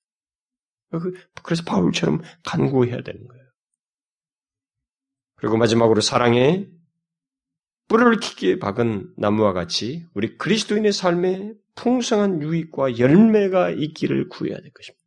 [0.90, 1.12] 그,
[1.42, 3.44] 그래서 바울처럼 간구해야 되는 거예요.
[5.36, 6.70] 그리고 마지막으로 사랑의
[7.88, 15.04] 뿔을 깊게 박은 나무와 같이 우리 그리스도인의 삶에 풍성한 유익과 열매가 있기를 구해야 될 것입니다.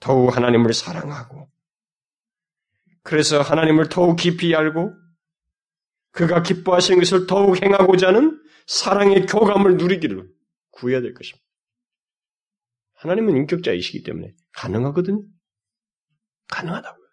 [0.00, 1.48] 더욱 하나님을 사랑하고
[3.02, 4.92] 그래서 하나님을 더욱 깊이 알고
[6.14, 10.28] 그가 기뻐하시는 것을 더욱 행하고자 하는 사랑의 교감을 누리기를
[10.70, 11.44] 구해야 될 것입니다.
[12.94, 15.22] 하나님은 인격자이시기 때문에 가능하거든요.
[16.48, 17.04] 가능하다고요.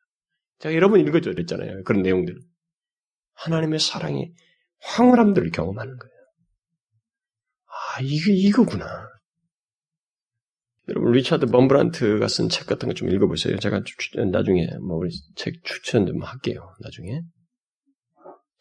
[0.60, 1.84] 제가 여러 번 읽어줘 그랬잖아요.
[1.84, 2.40] 그런 내용들을.
[3.34, 4.34] 하나님의 사랑의
[4.80, 6.12] 황홀함들을 경험하는 거예요.
[7.68, 8.86] 아, 이게 이거구나.
[10.90, 13.58] 여러분 리차드 범브란트가 쓴 책 같은 거 좀 읽어보세요.
[13.58, 16.74] 제가 추천, 나중에 뭐 우리 책 추천 좀 할게요.
[16.82, 17.22] 나중에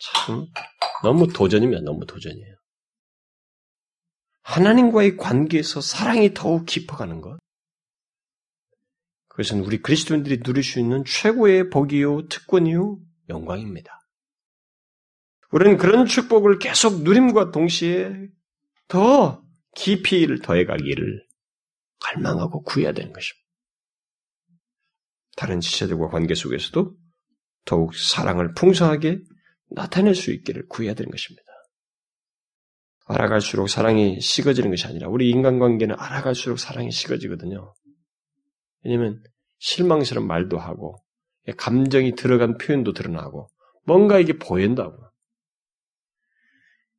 [0.01, 0.47] 참
[1.03, 2.57] 너무 도전이면 너무 도전이에요.
[4.43, 7.39] 하나님과의 관계에서 사랑이 더욱 깊어가는 것.
[9.29, 12.99] 그것은 우리 그리스도인들이 누릴 수 있는 최고의 복이요, 특권이요,
[13.29, 14.01] 영광입니다.
[15.53, 18.29] 우리는 그런 축복을 계속 누림과 동시에
[18.89, 19.43] 더
[19.77, 21.27] 깊이를 더해가기를
[22.01, 23.47] 갈망하고 구해야 되는 것입니다.
[25.37, 26.97] 다른 지체들과 관계 속에서도
[27.65, 29.23] 더욱 사랑을 풍성하게
[29.71, 31.43] 나타낼 수 있기를 구해야 되는 것입니다.
[33.07, 37.75] 알아갈수록 사랑이 식어지는 것이 아니라 우리 인간관계는 알아갈수록 사랑이 식어지거든요.
[38.85, 39.23] 왜냐하면
[39.59, 40.97] 실망스러운 말도 하고
[41.57, 43.49] 감정이 들어간 표현도 드러나고
[43.85, 44.97] 뭔가 이게 보인다고.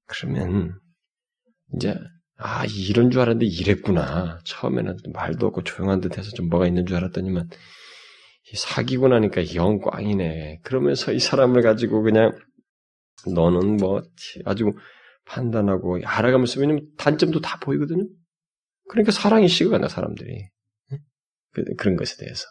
[0.06, 0.78] 그러면
[1.76, 1.96] 이제
[2.38, 4.40] 아 이런 줄 알았는데 이랬구나.
[4.44, 7.50] 처음에는 말도 없고 조용한 듯해서 좀 뭐가 있는 줄 알았더니만
[8.54, 10.60] 사귀고 나니까 영 꽝이네.
[10.64, 12.32] 그러면서 이 사람을 가지고 그냥
[13.34, 14.02] 너는 뭐
[14.46, 14.72] 아주
[15.26, 18.08] 판단하고 알아가면서 왜냐면 단점도 다 보이거든요.
[18.90, 20.50] 그러니까 사랑이 식어간다 사람들이
[21.54, 22.46] 그, 그런 것에 대해서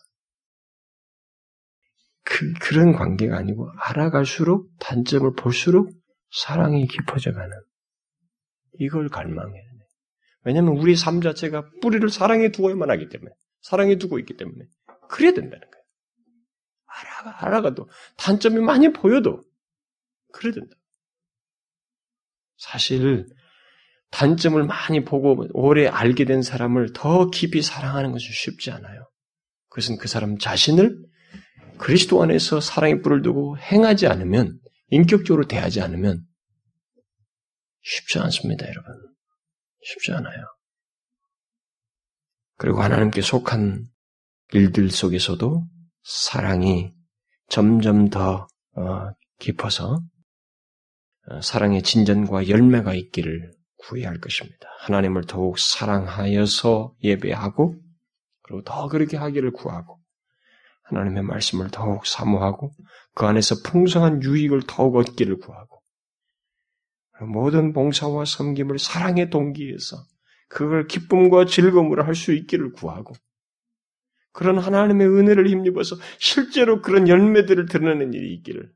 [2.25, 5.91] 그, 그런 관계가 아니고 알아갈수록 단점을 볼수록
[6.31, 7.51] 사랑이 깊어져가는
[8.79, 9.79] 이걸 갈망해야 돼.
[10.45, 14.65] 왜냐하면 우리 삶 자체가 뿌리를 사랑에 두어야만 하기 때문에 사랑에 두고 있기 때문에
[15.09, 15.85] 그래야 된다는 거예요.
[16.87, 19.45] 알아가 알아가도 단점이 많이 보여도
[20.33, 20.77] 그래야 된다.
[22.57, 23.27] 사실
[24.11, 29.09] 단점을 많이 보고 오래 알게 된 사람을 더 깊이 사랑하는 것은 쉽지 않아요.
[29.69, 30.97] 그것은 그 사람 자신을
[31.79, 34.59] 그리스도 안에서 사랑의 뿔을 두고 행하지 않으면
[34.89, 36.25] 인격적으로 대하지 않으면
[37.83, 38.93] 쉽지 않습니다, 여러분.
[39.83, 40.45] 쉽지 않아요.
[42.57, 43.89] 그리고 하나님께 속한
[44.53, 45.67] 일들 속에서도
[46.03, 46.93] 사랑이
[47.49, 50.01] 점점 더 어, 깊어서 어,
[51.43, 54.69] 사랑의 진전과 열매가 있기를 구해야 할 것입니다.
[54.81, 57.77] 하나님을 더욱 사랑하여서 예배하고
[58.43, 59.99] 그리고 더 그렇게 하기를 구하고
[60.85, 62.73] 하나님의 말씀을 더욱 사모하고
[63.15, 65.81] 그 안에서 풍성한 유익을 더욱 얻기를 구하고
[67.23, 69.97] 모든 봉사와 섬김을 사랑의 동기에서
[70.49, 73.15] 그걸 기쁨과 즐거움으로 할 수 있기를 구하고
[74.33, 78.73] 그런 하나님의 은혜를 힘입어서 실제로 그런 열매들을 드러내는 일이 있기를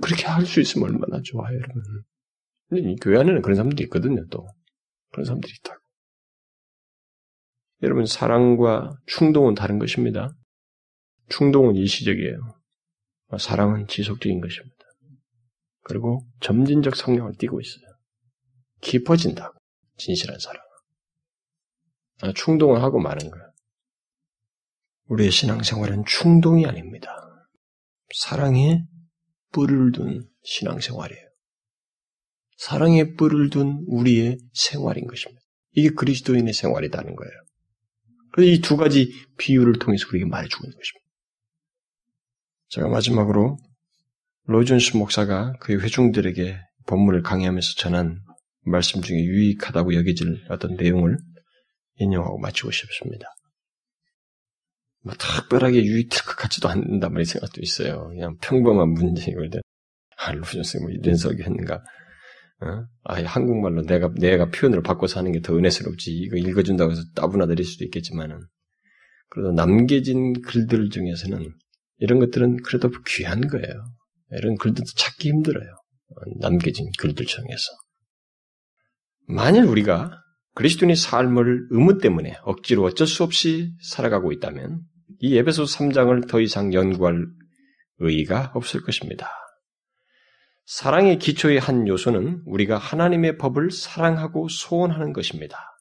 [0.00, 1.82] 그렇게 할 수 있으면 얼마나 좋아요, 여러분.
[2.68, 4.46] 근데 이 교회 안에는 그런 사람들이 있거든요, 또.
[5.10, 5.80] 그런 사람들이 있다고.
[7.82, 10.34] 여러분, 사랑과 충동은 다른 것입니다.
[11.28, 12.38] 충동은 일시적이에요.
[13.38, 14.76] 사랑은 지속적인 것입니다.
[15.82, 17.86] 그리고 점진적 성령을 띠고 있어요.
[18.80, 19.58] 깊어진다고.
[19.96, 20.62] 진실한 사랑.
[22.22, 23.50] 아, 충동을 하고 마는 거야.
[25.06, 27.10] 우리의 신앙생활은 충동이 아닙니다.
[28.14, 28.56] 사랑
[29.50, 31.28] 에 뿔을 둔 신앙생활이에요.
[32.56, 35.40] 사랑의 뿔을 둔 우리의 생활인 것입니다.
[35.72, 37.32] 이게 그리스도인의 생활이라는 거예요.
[38.32, 41.00] 그래서 이 두 가지 비유를 통해서 우리에게 말해주고 있는 것입니다.
[42.68, 43.58] 제가 마지막으로
[44.44, 48.20] 로존스 목사가 그의 회중들에게 본문을 강의하면서 전한
[48.62, 51.18] 말씀 중에 유익하다고 여겨질 어떤 내용을
[51.96, 53.26] 인용하고 마치고 싶습니다.
[55.02, 58.08] 뭐 특별하게 유익될 것 같지도 않는단 말이 생각도 있어요.
[58.08, 59.50] 그냥 평범한 문제이걸
[60.18, 61.82] 아, 로존스 뭐 이런 설교했는가.
[62.62, 62.84] 어?
[63.04, 66.10] 아, 한국말로 내가, 내가 표현을 바꿔서 하는 게 더 은혜스럽지.
[66.12, 68.38] 이거 읽어준다고 해서 따분하드릴 수도 있겠지만은.
[69.30, 71.54] 그래도 남겨진 글들 중에서는
[71.98, 73.84] 이런 것들은 그래도 귀한 거예요.
[74.32, 75.70] 이런 글들도 찾기 힘들어요.
[76.40, 77.72] 남겨진 글들 중에서.
[79.28, 80.20] 만일 우리가
[80.54, 84.80] 그리스도인의 삶을 의무 때문에 억지로 어쩔 수 없이 살아가고 있다면
[85.20, 87.26] 이 에베소 3장을 더 이상 연구할
[87.98, 89.28] 의의가 없을 것입니다.
[90.66, 95.76] 사랑의 기초의 한 요소는 우리가 하나님의 법을 사랑하고 소원하는 것입니다.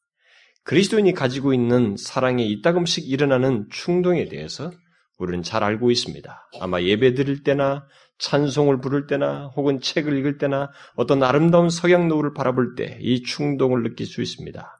[0.64, 4.72] 그리스도인이 가지고 있는 사랑에 이따금씩 일어나는 충동에 대해서
[5.18, 6.50] 우리는 잘 알고 있습니다.
[6.60, 7.86] 아마 예배 드릴 때나
[8.20, 13.84] 찬송을 부를 때나 혹은 책을 읽을 때나 어떤 아름다운 석양 노을을 바라볼 때 이 충동을
[13.84, 14.78] 느낄 수 있습니다.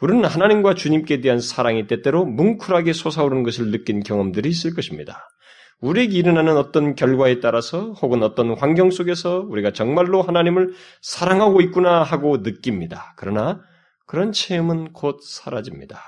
[0.00, 5.28] 우리는 하나님과 주님께 대한 사랑이 때때로 뭉클하게 솟아오르는 것을 느낀 경험들이 있을 것입니다.
[5.80, 10.72] 우리에게 일어나는 어떤 결과에 따라서 혹은 어떤 환경 속에서 우리가 정말로 하나님을
[11.02, 13.14] 사랑하고 있구나 하고 느낍니다.
[13.16, 13.60] 그러나
[14.06, 16.00] 그런 체험은 곧 사라집니다.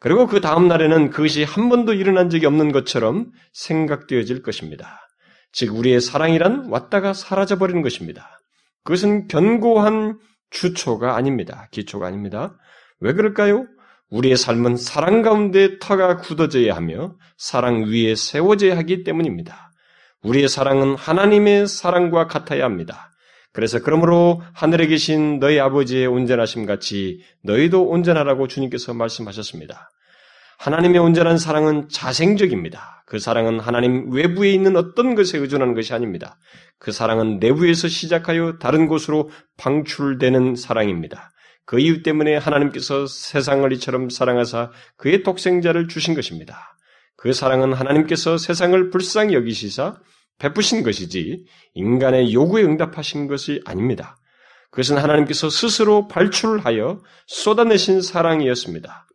[0.00, 5.07] 그리고 그 다음 날에는 그것이 한 번도 일어난 적이 없는 것처럼 생각되어질 것입니다.
[5.52, 8.40] 즉, 우리의 사랑이란 왔다가 사라져버리는 것입니다.
[8.84, 10.18] 그것은 견고한
[10.50, 11.68] 주초가 아닙니다.
[11.70, 12.56] 기초가 아닙니다.
[13.00, 13.66] 왜 그럴까요?
[14.10, 19.72] 우리의 삶은 사랑 가운데 터가 굳어져야 하며 사랑 위에 세워져야 하기 때문입니다.
[20.22, 23.10] 우리의 사랑은 하나님의 사랑과 같아야 합니다.
[23.52, 29.90] 그래서 그러므로 하늘에 계신 너희 아버지의 온전하심 같이 너희도 온전하라고 주님께서 말씀하셨습니다.
[30.58, 33.04] 하나님의 온전한 사랑은 자생적입니다.
[33.06, 36.36] 그 사랑은 하나님 외부에 있는 어떤 것에 의존하는 것이 아닙니다.
[36.78, 41.30] 그 사랑은 내부에서 시작하여 다른 곳으로 방출되는 사랑입니다.
[41.64, 46.76] 그 이유 때문에 하나님께서 세상을 이처럼 사랑하사 그의 독생자를 주신 것입니다.
[47.16, 49.96] 그 사랑은 하나님께서 세상을 불쌍히 여기시사
[50.38, 51.44] 베푸신 것이지
[51.74, 54.16] 인간의 요구에 응답하신 것이 아닙니다.
[54.70, 59.07] 그것은 하나님께서 스스로 발출하여 쏟아내신 사랑이었습니다.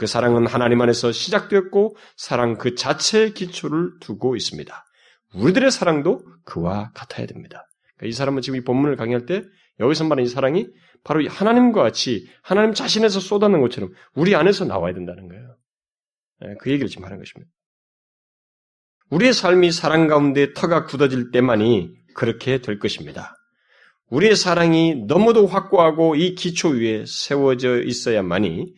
[0.00, 4.84] 그 사랑은 하나님 안에서 시작되었고 사랑 그 자체의 기초를 두고 있습니다.
[5.34, 7.66] 우리들의 사랑도 그와 같아야 됩니다.
[7.98, 9.42] 그러니까 이 사람은 지금 이 본문을 강의할 때
[9.78, 10.68] 여기서 말하는 이 사랑이
[11.04, 15.58] 바로 하나님과 같이 하나님 자신에서 쏟아낸 것처럼 우리 안에서 나와야 된다는 거예요.
[16.46, 17.52] 예, 그 얘기를 지금 하는 것입니다.
[19.10, 23.34] 우리의 삶이 사랑 가운데 터가 굳어질 때만이 그렇게 될 것입니다.
[24.08, 28.72] 우리의 사랑이 너무도 확고하고 이 기초 위에 세워져 있어야만이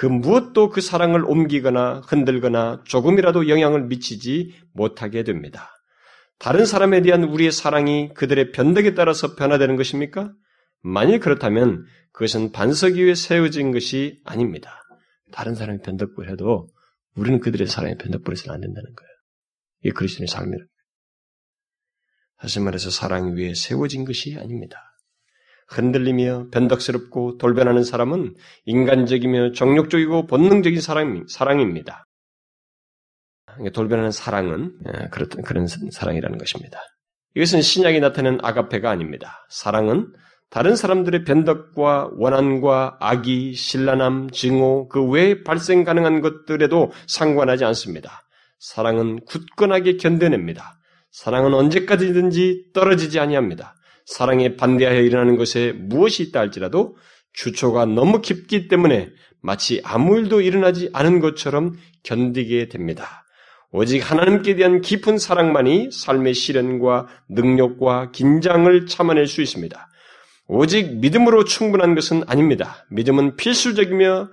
[0.00, 5.72] 그 무엇도 그 사랑을 옮기거나 흔들거나 조금이라도 영향을 미치지 못하게 됩니다.
[6.38, 10.32] 다른 사람에 대한 우리의 사랑이 그들의 변덕에 따라서 변화되는 것입니까?
[10.80, 14.80] 만일 그렇다면 그것은 반석 위에 세워진 것이 아닙니다.
[15.32, 16.66] 다른 사람이 변덕을 해도
[17.14, 19.10] 우리는 그들의 사랑에 변덕버려서는 안 된다는 거예요.
[19.82, 20.64] 이게 그리스도의 삶이라.
[22.38, 24.89] 다시 말해서 사랑 위에 세워진 것이 아닙니다.
[25.70, 32.04] 흔들리며 변덕스럽고 돌변하는 사람은 인간적이며 정욕적이고 본능적인 사랑, 사랑입니다.
[33.72, 36.78] 돌변하는 사랑은 예, 그런 사랑이라는 것입니다.
[37.34, 39.46] 이것은 신약이 나타낸 아가페가 아닙니다.
[39.48, 40.12] 사랑은
[40.50, 48.22] 다른 사람들의 변덕과 원한과 악의, 신란함, 증오, 그 외에 발생 가능한 것들에도 상관하지 않습니다.
[48.58, 50.80] 사랑은 굳건하게 견뎌냅니다.
[51.12, 53.76] 사랑은 언제까지든지 떨어지지 아니합니다.
[54.10, 56.96] 사랑에 반대하여 일어나는 것에 무엇이 있다 할지라도
[57.32, 63.24] 주초가 너무 깊기 때문에 마치 아무 일도 일어나지 않은 것처럼 견디게 됩니다.
[63.70, 69.88] 오직 하나님께 대한 깊은 사랑만이 삶의 시련과 능력과 긴장을 참아낼 수 있습니다.
[70.48, 72.84] 오직 믿음으로 충분한 것은 아닙니다.
[72.90, 74.28] 믿음은 필수적이며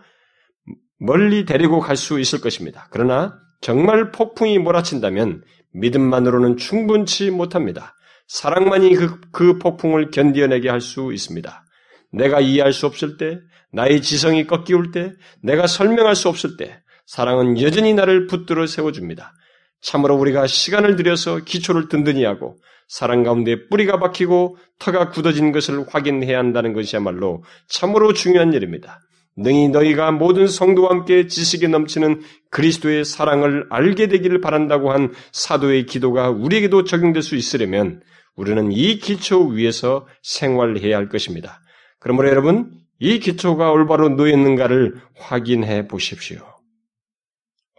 [1.00, 2.88] 멀리 데리고 갈 수 있을 것입니다.
[2.90, 7.94] 그러나 정말 폭풍이 몰아친다면 믿음만으로는 충분치 못합니다.
[8.28, 11.64] 사랑만이 그, 그 폭풍을 견디어내게 할 수 있습니다.
[12.12, 13.40] 내가 이해할 수 없을 때,
[13.72, 19.34] 나의 지성이 꺾이울 때, 내가 설명할 수 없을 때, 사랑은 여전히 나를 붙들어 세워줍니다.
[19.82, 22.58] 참으로 우리가 시간을 들여서 기초를 든든히 하고
[22.88, 29.00] 사랑 가운데 뿌리가 박히고 터가 굳어진 것을 확인해야 한다는 것이야말로 참으로 중요한 일입니다.
[29.38, 36.30] 능히 너희가 모든 성도와 함께 지식에 넘치는 그리스도의 사랑을 알게 되기를 바란다고 한 사도의 기도가
[36.32, 38.02] 우리에게도 적용될 수 있으려면
[38.38, 41.62] 우리는 이 기초 위에서 생활해야 할 것입니다.
[42.00, 46.40] 그러므로 여러분, 이 기초가 올바로 놓였는가를 확인해 보십시오.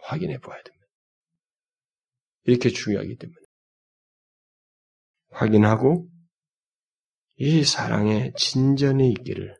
[0.01, 0.87] 확인해 보아야 됩니다.
[2.43, 3.37] 이렇게 중요하기 때문에.
[5.31, 6.09] 확인하고
[7.37, 9.57] 이 사랑의 진전에 있기를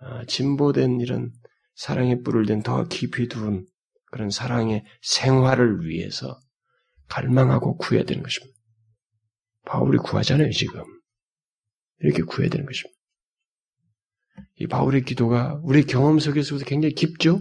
[0.00, 1.32] 아, 진보된 이런
[1.74, 3.66] 사랑의 뿔을 댄 더 깊이 두은
[4.06, 6.40] 그런 사랑의 생활을 위해서
[7.08, 8.59] 갈망하고 구해야 되는 것입니다.
[9.64, 10.82] 바울이 구하잖아요, 지금.
[12.00, 12.98] 이렇게 구해야 되는 것입니다.
[14.56, 17.40] 이 바울의 기도가 우리 경험 속에서부터 굉장히 깊죠?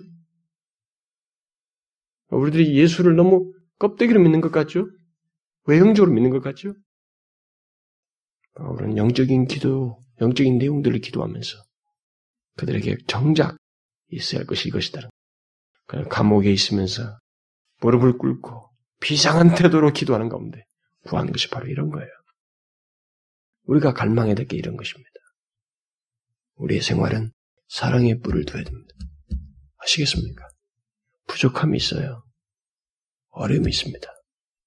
[2.29, 4.87] 우리들이 예수를 너무 껍데기로 믿는 것 같죠?
[5.65, 6.73] 외형적으로 믿는 것 같죠?
[8.55, 11.57] 바울은 영적인 기도, 영적인 내용들을 기도하면서
[12.57, 13.55] 그들에게 정작
[14.09, 15.09] 있어야 할 것이 이것이다.
[16.09, 17.17] 감옥에 있으면서
[17.81, 20.65] 무릎을 꿇고 비상한 태도로 기도하는 가운데
[21.05, 22.09] 구하는 것이 바로 이런 거예요.
[23.63, 25.09] 우리가 갈망해야 될 게 이런 것입니다.
[26.55, 27.31] 우리의 생활은
[27.67, 28.95] 사랑의 뿔을 둬야 됩니다.
[29.77, 30.47] 아시겠습니까?
[31.27, 32.23] 부족함이 있어요.
[33.29, 34.07] 어려움이 있습니다.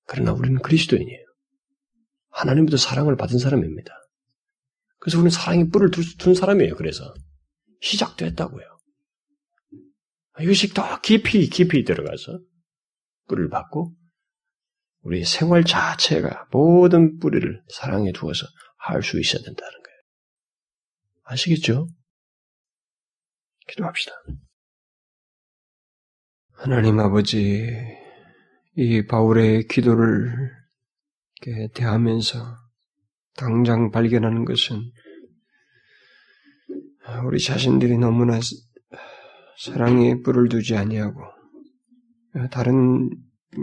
[0.06, 1.24] 그러나 우리는 그리스도인이에요.
[2.30, 3.92] 하나님부터 사랑을 받은 사람입니다.
[4.98, 6.76] 그래서 우리는 사랑의 뿔을 둔 사람이에요.
[6.76, 7.12] 그래서
[7.80, 8.64] 시작됐다고요.
[10.40, 12.38] 이것이 더 깊이 깊이 들어가서
[13.28, 13.94] 뿔을 받고
[15.02, 18.46] 우리 생활 자체가 모든 뿌리를 사랑에 두어서
[18.78, 19.98] 할 수 있어야 된다는 거예요.
[21.24, 21.88] 아시겠죠?
[23.68, 24.12] 기도합시다.
[26.52, 27.68] 하나님 아버지,
[28.76, 30.50] 이 바울의 기도를
[31.74, 32.56] 대하면서
[33.34, 34.92] 당장 발견하는 것은
[37.26, 38.38] 우리 자신들이 너무나
[39.58, 41.20] 사랑에 뿔을 두지 아니하고
[42.50, 43.10] 다른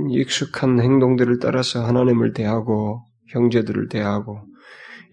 [0.09, 4.41] 익숙한 행동들을 따라서 하나님을 대하고 형제들을 대하고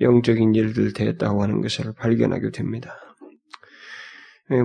[0.01, 2.95] 영적인 일들을 대했다고 하는 것을 발견하게 됩니다.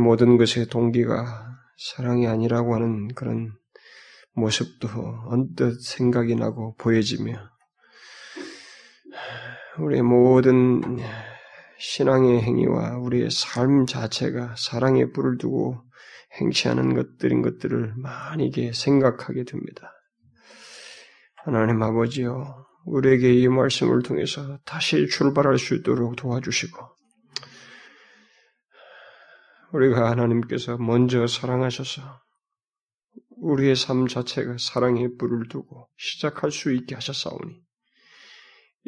[0.04, 1.48] 모든 것의 동기가
[1.78, 3.54] 사랑이 아니라고 하는 그런
[4.34, 4.88] 모습도
[5.28, 7.34] 언뜻 생각이 나고 보여지며
[9.80, 11.00] 우리의 모든
[11.80, 15.82] 신앙의 행위와 우리의 삶 자체가 사랑에 뿔을 두고
[16.40, 19.92] 행치하는 것들인 것들을 많이 생각하게 됩니다.
[21.44, 26.78] 하나님 아버지요, 우리에게 이 말씀을 통해서 다시 출발할 수 있도록 도와주시고,
[29.74, 32.02] 우리가 하나님께서 먼저 사랑하셔서
[33.38, 37.60] 우리의 삶 자체가 사랑의 뿔을 두고 시작할 수 있게 하셨사오니,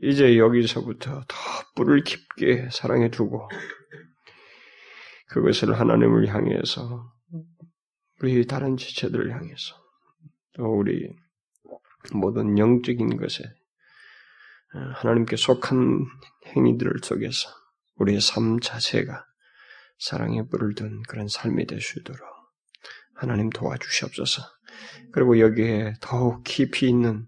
[0.04, 1.38] 이제 여기서부터 더
[1.76, 3.50] 뿔을 깊게 사랑해 두고,
[5.30, 7.12] 그것을 하나님을 향해서
[8.22, 9.76] 우리 다른 지체들을 향해서
[10.54, 11.23] 또 우리
[12.14, 16.06] 모든 영적인 것에 어, 하나님께 속한
[16.48, 17.50] 행위들을 속에서
[17.96, 19.26] 우리의 삶 자체가
[20.00, 22.22] 사랑의 뿔을 둔 그런 삶이 될 수 있도록
[23.16, 24.42] 하나님 도와주시옵소서.
[25.12, 27.26] 그리고 여기에 더욱 깊이 있는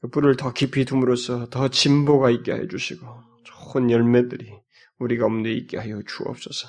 [0.00, 3.06] 그 뿔을 더 깊이 둠으로써 더 진보가 있게 해 주시고
[3.44, 4.50] 좋은 열매들이
[4.98, 6.68] 우리 가운데 있게 하여 주옵소서.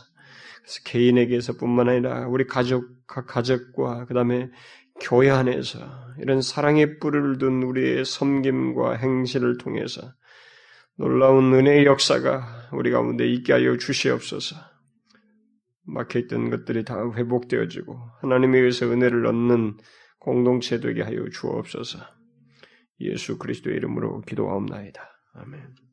[0.61, 4.49] 그래서 개인에게서뿐만 아니라 우리 가족, 각 가족과 그 다음에
[5.01, 5.79] 교회 안에서
[6.19, 10.13] 이런 사랑의 뿔을 둔 우리의 섬김과 행실을 통해서
[10.95, 14.55] 놀라운 은혜의 역사가 우리 가운데 있게 하여 주시옵소서.
[15.83, 19.77] 막혀있던 것들이 다 회복되어지고 하나님에 의해서 은혜를 얻는
[20.19, 21.99] 공동체 되게 하여 주옵소서.
[23.01, 25.01] 예수 그리스도의 이름으로 기도하옵나이다.
[25.33, 25.90] 아멘.